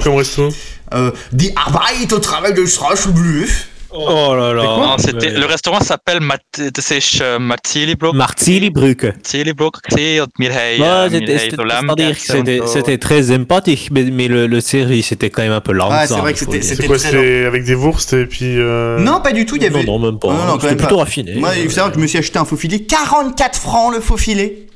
[0.95, 3.47] euh, Die Arbeit au travail de Strasbourg.
[3.91, 4.63] Oh là là.
[4.65, 8.15] Non, c'était le restaurant s'appelle Mat das ist äh, Marzilibrock.
[8.15, 9.03] Martilibrück.
[9.05, 9.97] Marzilibrock und
[10.39, 15.07] wir haben Ouais, wir c'était- c'était- c'était c'était très sympathique, mais, mais le, le service
[15.07, 15.91] c'était quand même un peu lent.
[15.91, 18.59] Ouais, c'est vrai que c'était- C'est c'était quoi C'est avec des wursts et puis.
[18.59, 19.57] euh, Non, pas du tout.
[19.57, 19.83] Il y avait.
[19.85, 20.35] Non, non, même pas.
[20.35, 21.05] Non, non, C'était plutôt pas.
[21.05, 21.37] raffiné.
[21.37, 22.81] Moi, il faut savoir que je me suis acheté un faux filet.
[22.81, 24.67] 44 francs le faux filet.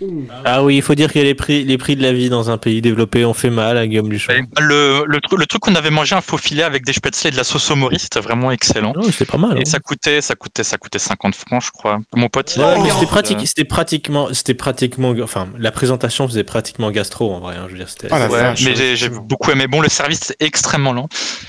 [0.45, 2.59] Ah oui, il faut dire que les prix, les prix de la vie dans un
[2.59, 4.33] pays développé ont fait mal à Guillaume Luchon.
[4.33, 7.29] Et Le, le, truc, le truc qu'on avait mangé un faux filet avec des spätzle
[7.29, 8.93] et de la sauce au mori, c'était vraiment excellent.
[8.97, 9.57] Non, c'était pas mal.
[9.59, 9.65] Et hein.
[9.65, 12.01] ça coûtait, ça coûtait, ça coûtait 50 francs, je crois.
[12.15, 12.87] Mon pote, il Ouais, Oh.
[12.95, 17.57] c'était pratique, c'était pratiquement, c'était pratiquement, enfin, la présentation faisait pratiquement gastro en vrai.
[17.57, 18.09] hein, je veux dire, c'était.
[18.11, 19.67] Ah, Ouais, mais j'ai beaucoup aimé.
[19.67, 21.09] Bon, le service est extrêmement lent.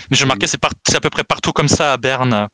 [0.10, 2.47] Mais j'ai remarqué, c'est par- c'est à peu près partout comme ça à Berne.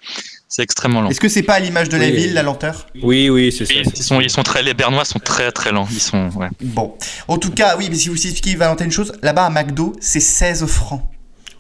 [0.52, 1.10] C'est extrêmement lent.
[1.10, 2.88] Est-ce que c'est pas à l'image de la ville, la lenteur?
[3.04, 3.74] Oui, oui, c'est ça.
[3.76, 5.88] Ils, ils sont, ils sont très, les Bernois sont très très lents.
[5.91, 6.47] Ils sont, ouais.
[6.62, 6.95] Bon.
[7.28, 10.20] En tout cas, oui, mais si vous expliquez Valentin une chose, là-bas à McDo, c'est
[10.20, 11.04] 16 francs.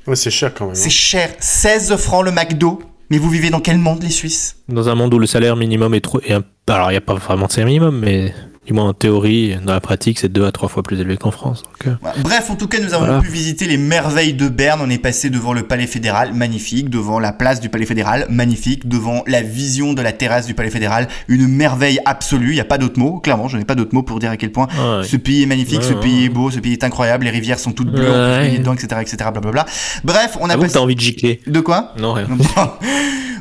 [0.07, 0.73] Ouais, c'est cher quand même.
[0.75, 0.79] hein.
[0.79, 1.29] C'est cher.
[1.39, 2.81] 16 francs le McDo.
[3.11, 4.57] Mais vous vivez dans quel monde, les Suisses?
[4.67, 7.01] Dans un monde où le salaire minimum est trop, et un- alors il y a
[7.01, 8.33] pas vraiment de salaire minimum, mais
[8.69, 11.31] Du moins en théorie, dans la pratique, c'est deux à trois fois plus élevé qu'en
[11.31, 11.63] France.
[11.63, 12.11] donc, euh.
[12.21, 13.19] Bref, en tout cas, nous avons Voilà.
[13.19, 14.79] pu visiter les merveilles de Berne.
[14.83, 18.87] On est passé devant le Palais fédéral, magnifique, devant la place du Palais fédéral, magnifique,
[18.87, 22.51] devant la vision de la terrasse du Palais fédéral, une merveille absolue.
[22.51, 24.37] Il n'y a pas d'autre mot, clairement, je n'ai pas d'autre mot pour dire à
[24.37, 25.03] quel point Ah ouais.
[25.03, 25.99] ce pays est magnifique, Ouais, ce ouais.
[25.99, 28.39] pays est beau, ce pays est incroyable, les rivières sont toutes bleues, on peut se
[28.41, 29.65] baigner dedans, etc., etc., blablabla.
[30.03, 30.73] Bref, on a que passé...
[30.75, 31.41] t'as envie de gicler.
[31.47, 31.95] De quoi?
[31.99, 32.27] Non, rien.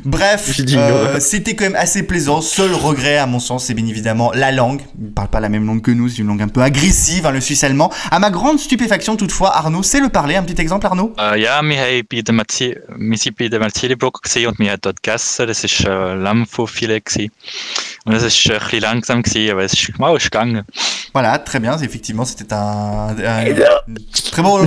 [0.05, 2.41] Bref, euh, c'était quand même assez plaisant.
[2.41, 4.81] Seul regret, à mon sens, c'est bien évidemment la langue.
[4.99, 7.31] Il parle pas la même langue que nous, c'est une langue un peu agressive, hein,
[7.31, 7.91] le suisse allemand.
[8.11, 10.35] À ma grande stupéfaction, toutefois, Arnaud sait le parler.
[10.35, 11.13] Un petit exemple, Arnaud?
[11.19, 15.47] Äh, ja, wir haben bei der Marzilibrücke gesehen und wir haben dort gegessen.
[15.47, 17.05] Das war Lammfauxfilet.
[17.05, 17.31] gewesen.
[18.05, 19.19] Und das war ein bisschen langsam,
[19.51, 20.63] aber es ist, es ist gegangen.
[21.13, 21.73] Voilà, très bien.
[21.81, 23.95] Effectivement, c'était un, un-
[24.31, 24.59] très beau,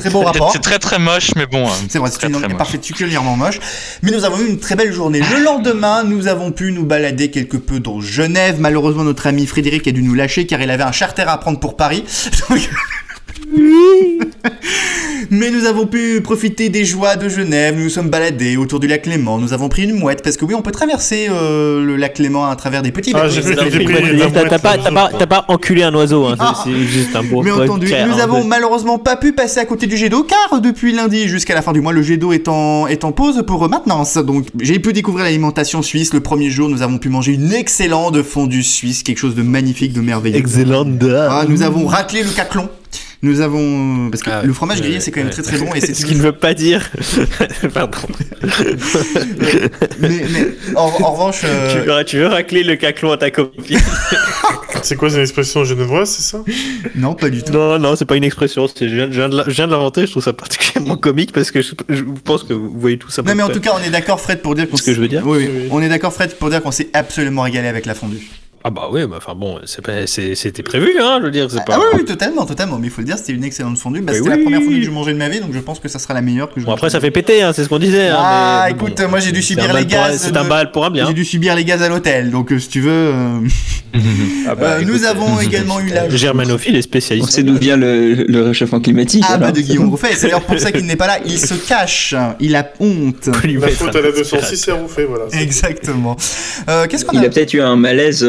[0.00, 0.50] très beau rapport.
[0.52, 1.68] C'est très très moche, mais bon.
[1.68, 3.60] hein, C'est vrai, c'est une langue particulièrement moche.
[4.02, 5.20] Mais nous avons eu une très belle journée.
[5.20, 8.56] Le lendemain, nous avons pu nous balader quelque peu dans Genève.
[8.60, 11.60] Malheureusement, notre ami Frédéric a dû nous lâcher car il avait un charter à prendre
[11.60, 12.02] pour Paris.
[15.30, 18.86] Mais nous avons pu profiter des joies de Genève, nous nous sommes baladés autour du
[18.88, 21.96] lac Léman, nous avons pris une mouette, parce que oui, on peut traverser euh, le
[21.96, 23.34] lac Léman à travers des petits Ah, bateaux.
[23.34, 23.42] j'ai
[23.84, 26.34] pris la T'as pas, pas, pas enculé un oiseau, hein.
[26.36, 26.54] c'est- Ah.
[26.64, 29.86] c'est juste un beau truc entendu, clair, nous avons malheureusement pas pu passer à côté
[29.86, 32.48] du jet d'eau car depuis lundi jusqu'à la fin du mois, le jet d'eau est
[32.48, 34.16] en, est en pause pour maintenance.
[34.16, 36.12] Donc j'ai pu découvrir l'alimentation suisse.
[36.14, 39.92] Le premier jour, nous avons pu manger une excellente fondue suisse, quelque chose de magnifique,
[39.92, 40.36] de merveilleux.
[40.38, 40.88] Excellente.
[41.30, 42.68] Ah, nous avons raclé le caclon.
[43.22, 45.58] Nous avons parce que Ah, le fromage grillé euh, c'est quand même euh, très très
[45.58, 46.88] bon et c'est Ce qui ne veut pas dire.
[47.74, 47.98] Pardon.
[49.98, 53.30] mais, mais en, en revanche euh, Tu, veux, tu veux racler le caclon à ta
[53.30, 53.78] copine
[54.82, 56.42] C'est quoi, c'est une expression genevoise, c'est ça?
[56.94, 57.52] Non pas du tout.
[57.52, 58.66] Non, non, c'est pas une expression.
[58.66, 60.06] c'est- Je viens, je viens de l'inventer.
[60.06, 63.20] Je trouve ça particulièrement comique parce que je, je pense que vous voyez tout ça.
[63.22, 65.00] Non mais en tout cas on est d'accord Fred pour dire qu'on Ce que je
[65.00, 65.48] veux dire oui, oui.
[65.64, 65.68] Oui.
[65.70, 68.26] on est d'accord Fred pour dire qu'on s'est absolument régalé avec la fondue.
[68.62, 71.16] Ah bah oui, bah, enfin bon, c'est pas- c'est- c'était prévu, hein.
[71.20, 71.78] Je veux dire, c'est Ah, pas.
[71.78, 72.78] oui, oui, totalement, totalement.
[72.78, 74.02] Mais il faut le dire, c'était une excellente fondue.
[74.02, 75.88] Bah, c'était la première fondue que j'ai mangée de ma vie, donc je pense que
[75.88, 77.78] ça sera la meilleure que je Bon après ça fait péter, hein, c'est ce qu'on
[77.78, 78.08] disait.
[78.08, 80.18] hein, Ah, mais écoute, bon, moi j'ai dû subir les gaz.
[80.22, 81.06] C'est un bal pour un bien.
[81.06, 82.90] J'ai dû subir les gaz à l'hôtel, donc euh, si tu veux.
[82.90, 83.38] euh,
[84.46, 86.08] Ah bah, euh, nous avons également eu la.
[86.14, 87.30] Germanophile est On spécialiste.
[87.30, 89.24] sait d'où vient le, le réchauffement climatique.
[89.26, 89.48] Ah alors.
[89.48, 92.14] bah de Guillaume Rouffet, c'est d'ailleurs pour ça qu'il n'est pas là, il se cache,
[92.40, 93.26] il a honte.
[93.26, 95.24] La faute à la petit 206 c'est rouffé, voilà.
[95.40, 96.14] Exactement.
[96.90, 98.22] Qu'est-ce qu'on Il a a peut-être eu un malaise,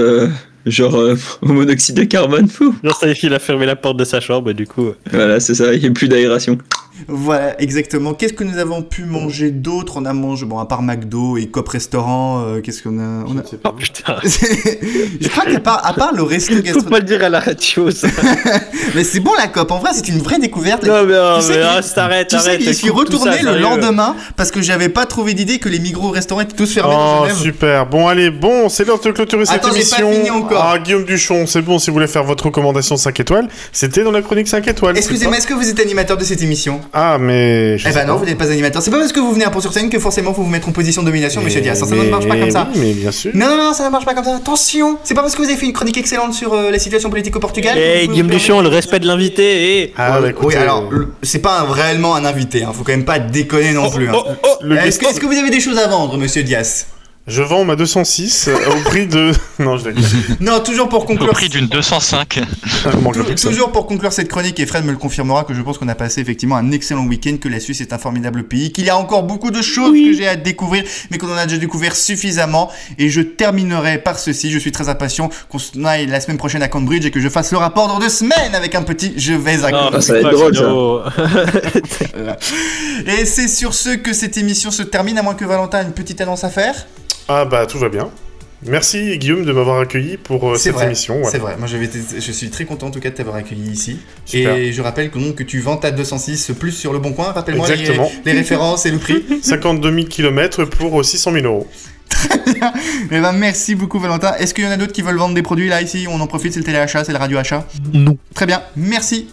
[0.65, 2.75] genre euh, au monoxyde de carbone fou.
[2.83, 4.87] Non, ça y est, il a fermé la porte de sa chambre, et du coup.
[4.87, 6.57] euh, Voilà, c'est ça, il n'y a plus d'aération.
[7.07, 8.13] Voilà, exactement.
[8.13, 9.93] Qu'est-ce que nous avons pu manger d'autre?
[9.97, 13.37] On a mangé, bon, à part McDo et Cop Restaurant, euh, qu'est-ce qu'on a, on
[13.37, 13.41] a...
[13.63, 14.15] Oh putain.
[14.23, 16.89] Je crois qu'à part, à part le resto Faut gastronomique.
[16.91, 18.07] pas le dire à la radio, ça.
[18.95, 20.85] Mais c'est bon la COP, en vrai c'est une vraie découverte.
[20.85, 22.61] non, mais, non, Tu sais mais que- arrête, Tu sais arrête.
[22.61, 26.41] j'y suis retourné ça, le lendemain parce que j'avais pas trouvé d'idée que les micro-restaurants
[26.41, 27.87] étaient tous fermés Oh, super.
[27.87, 30.11] Bon, allez, bon, c'est l'heure de clôturer cette Attends, j'ai pas émission.
[30.11, 30.63] fini encore.
[30.63, 34.11] Ah, Guillaume Duchon, c'est bon, si vous voulez faire votre recommandation 5 étoiles, c'était dans
[34.11, 34.97] la chronique 5 étoiles.
[34.97, 36.80] Excusez-moi, est-ce que vous êtes animateur de cette émission?
[36.93, 37.77] Ah, mais.
[37.77, 38.19] je Eh ben non, pas.
[38.19, 38.81] vous n'êtes pas animateur.
[38.81, 40.67] C'est pas parce que vous venez un peu sur scène que forcément faut vous mettre
[40.69, 41.79] en position de domination, monsieur Diaz.
[41.79, 42.67] Ça, ça ne marche pas comme ça.
[42.73, 43.31] oui, mais bien sûr.
[43.33, 44.35] Non, non, non, ça ne marche pas comme ça.
[44.35, 47.09] Attention C'est pas parce que vous avez fait une chronique excellente sur euh, la situation
[47.09, 47.77] politique au Portugal.
[47.77, 49.93] Eh, Guillaume Duchon, le respect de l'invité, et.
[49.97, 52.71] Ah, bah, écoutez, oui, alors, le- c'est pas un- réellement un invité, hein.
[52.73, 54.07] faut quand même pas déconner non plus.
[54.09, 54.13] hein.
[54.15, 56.87] Oh, oh, Est-ce que, que vous avez des choses à vendre, monsieur Diaz?
[57.27, 59.31] Je vends ma 206 euh, au prix de.
[59.59, 59.89] Non, je.
[60.39, 61.33] Non, toujours pour Au conclure.
[61.33, 62.39] prix d'une 205.
[62.95, 63.49] Il manque plus que ça.
[63.49, 65.93] Toujours pour conclure cette chronique, et Fred me le confirmera, que je pense qu'on a
[65.93, 68.97] passé effectivement un excellent week-end, que la Suisse est un formidable pays, qu'il y a
[68.97, 72.71] encore beaucoup de choses que j'ai à découvrir, mais qu'on en a déjà découvert suffisamment.
[72.97, 76.69] Et je terminerai par ceci, je suis très impatient qu'on aille la semaine prochaine à
[76.69, 79.63] Cambridge et que je fasse le rapport dans deux semaines avec un petit je vais
[79.63, 80.01] à Non, Cambridge.
[80.01, 82.37] ça va être drôle, ça.
[83.05, 85.91] Et c'est sur ce que cette émission se termine, à moins que Valentin ait une
[85.93, 86.87] petite annonce à faire.
[87.33, 88.09] Ah, bah, tout va bien.
[88.63, 91.21] Merci, Guillaume, de m'avoir accueilli pour euh, cette vrai, émission.
[91.23, 93.71] C'est vrai, moi j'avais été- je suis très content en tout cas de t'avoir accueilli
[93.71, 93.97] ici.
[94.25, 94.53] Super.
[94.55, 97.31] Et je rappelle que, donc, que tu vends ta 206 plus sur le bon coin,
[97.31, 98.11] rappelle-moi les, Exactement.
[98.25, 99.23] les références et le prix.
[99.41, 101.67] 52 000 km pour euh, 600 000 euros.
[103.09, 104.33] Eh ben merci beaucoup Valentin.
[104.37, 106.05] Est-ce qu'il y en a d'autres qui veulent vendre des produits là ici?
[106.09, 107.65] On en profite, c'est le téléachat, c'est le radio-achat?
[107.93, 108.17] Non.
[108.35, 109.27] Très bien, merci.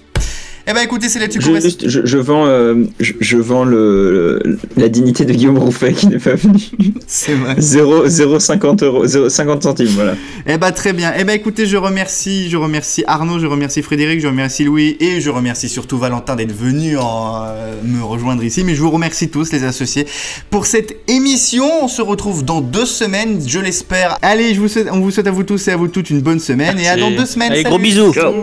[0.70, 4.38] Eh ben écoutez, c'est là-dessus qu'on juste, je, je vends, euh, je, je vends le,
[4.44, 6.58] le- la dignité de Guillaume Rouffet qui n'est pas venu.
[7.06, 7.54] C'est vrai.
[7.58, 10.14] 0, 0,50 euros, 0,50 centimes, voilà.
[10.46, 11.12] Eh ben très bien.
[11.18, 15.22] Eh ben écoutez, je remercie, je remercie Arnaud, je remercie Frédéric, je remercie Louis et
[15.22, 18.62] je remercie surtout Valentin d'être venu en, euh, me rejoindre ici.
[18.62, 20.06] Mais je vous remercie tous les associés
[20.50, 21.64] pour cette émission.
[21.82, 24.18] On se retrouve dans deux semaines, je l'espère.
[24.20, 26.20] Allez, je vous souhaite, on vous souhaite à vous tous et à vous toutes une
[26.20, 27.52] bonne semaine et à dans deux semaines.
[27.52, 27.70] Allez, Salut.
[27.74, 28.12] gros bisous.
[28.12, 28.34] Ciao.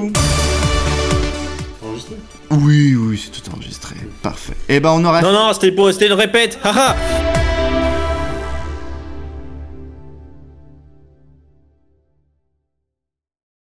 [2.61, 3.95] Oui, oui, c'est tout enregistré.
[4.21, 4.55] Parfait.
[4.69, 6.59] Eh ben on aura Non, non, c'était pour, c'était une répète.
[6.63, 6.95] Haha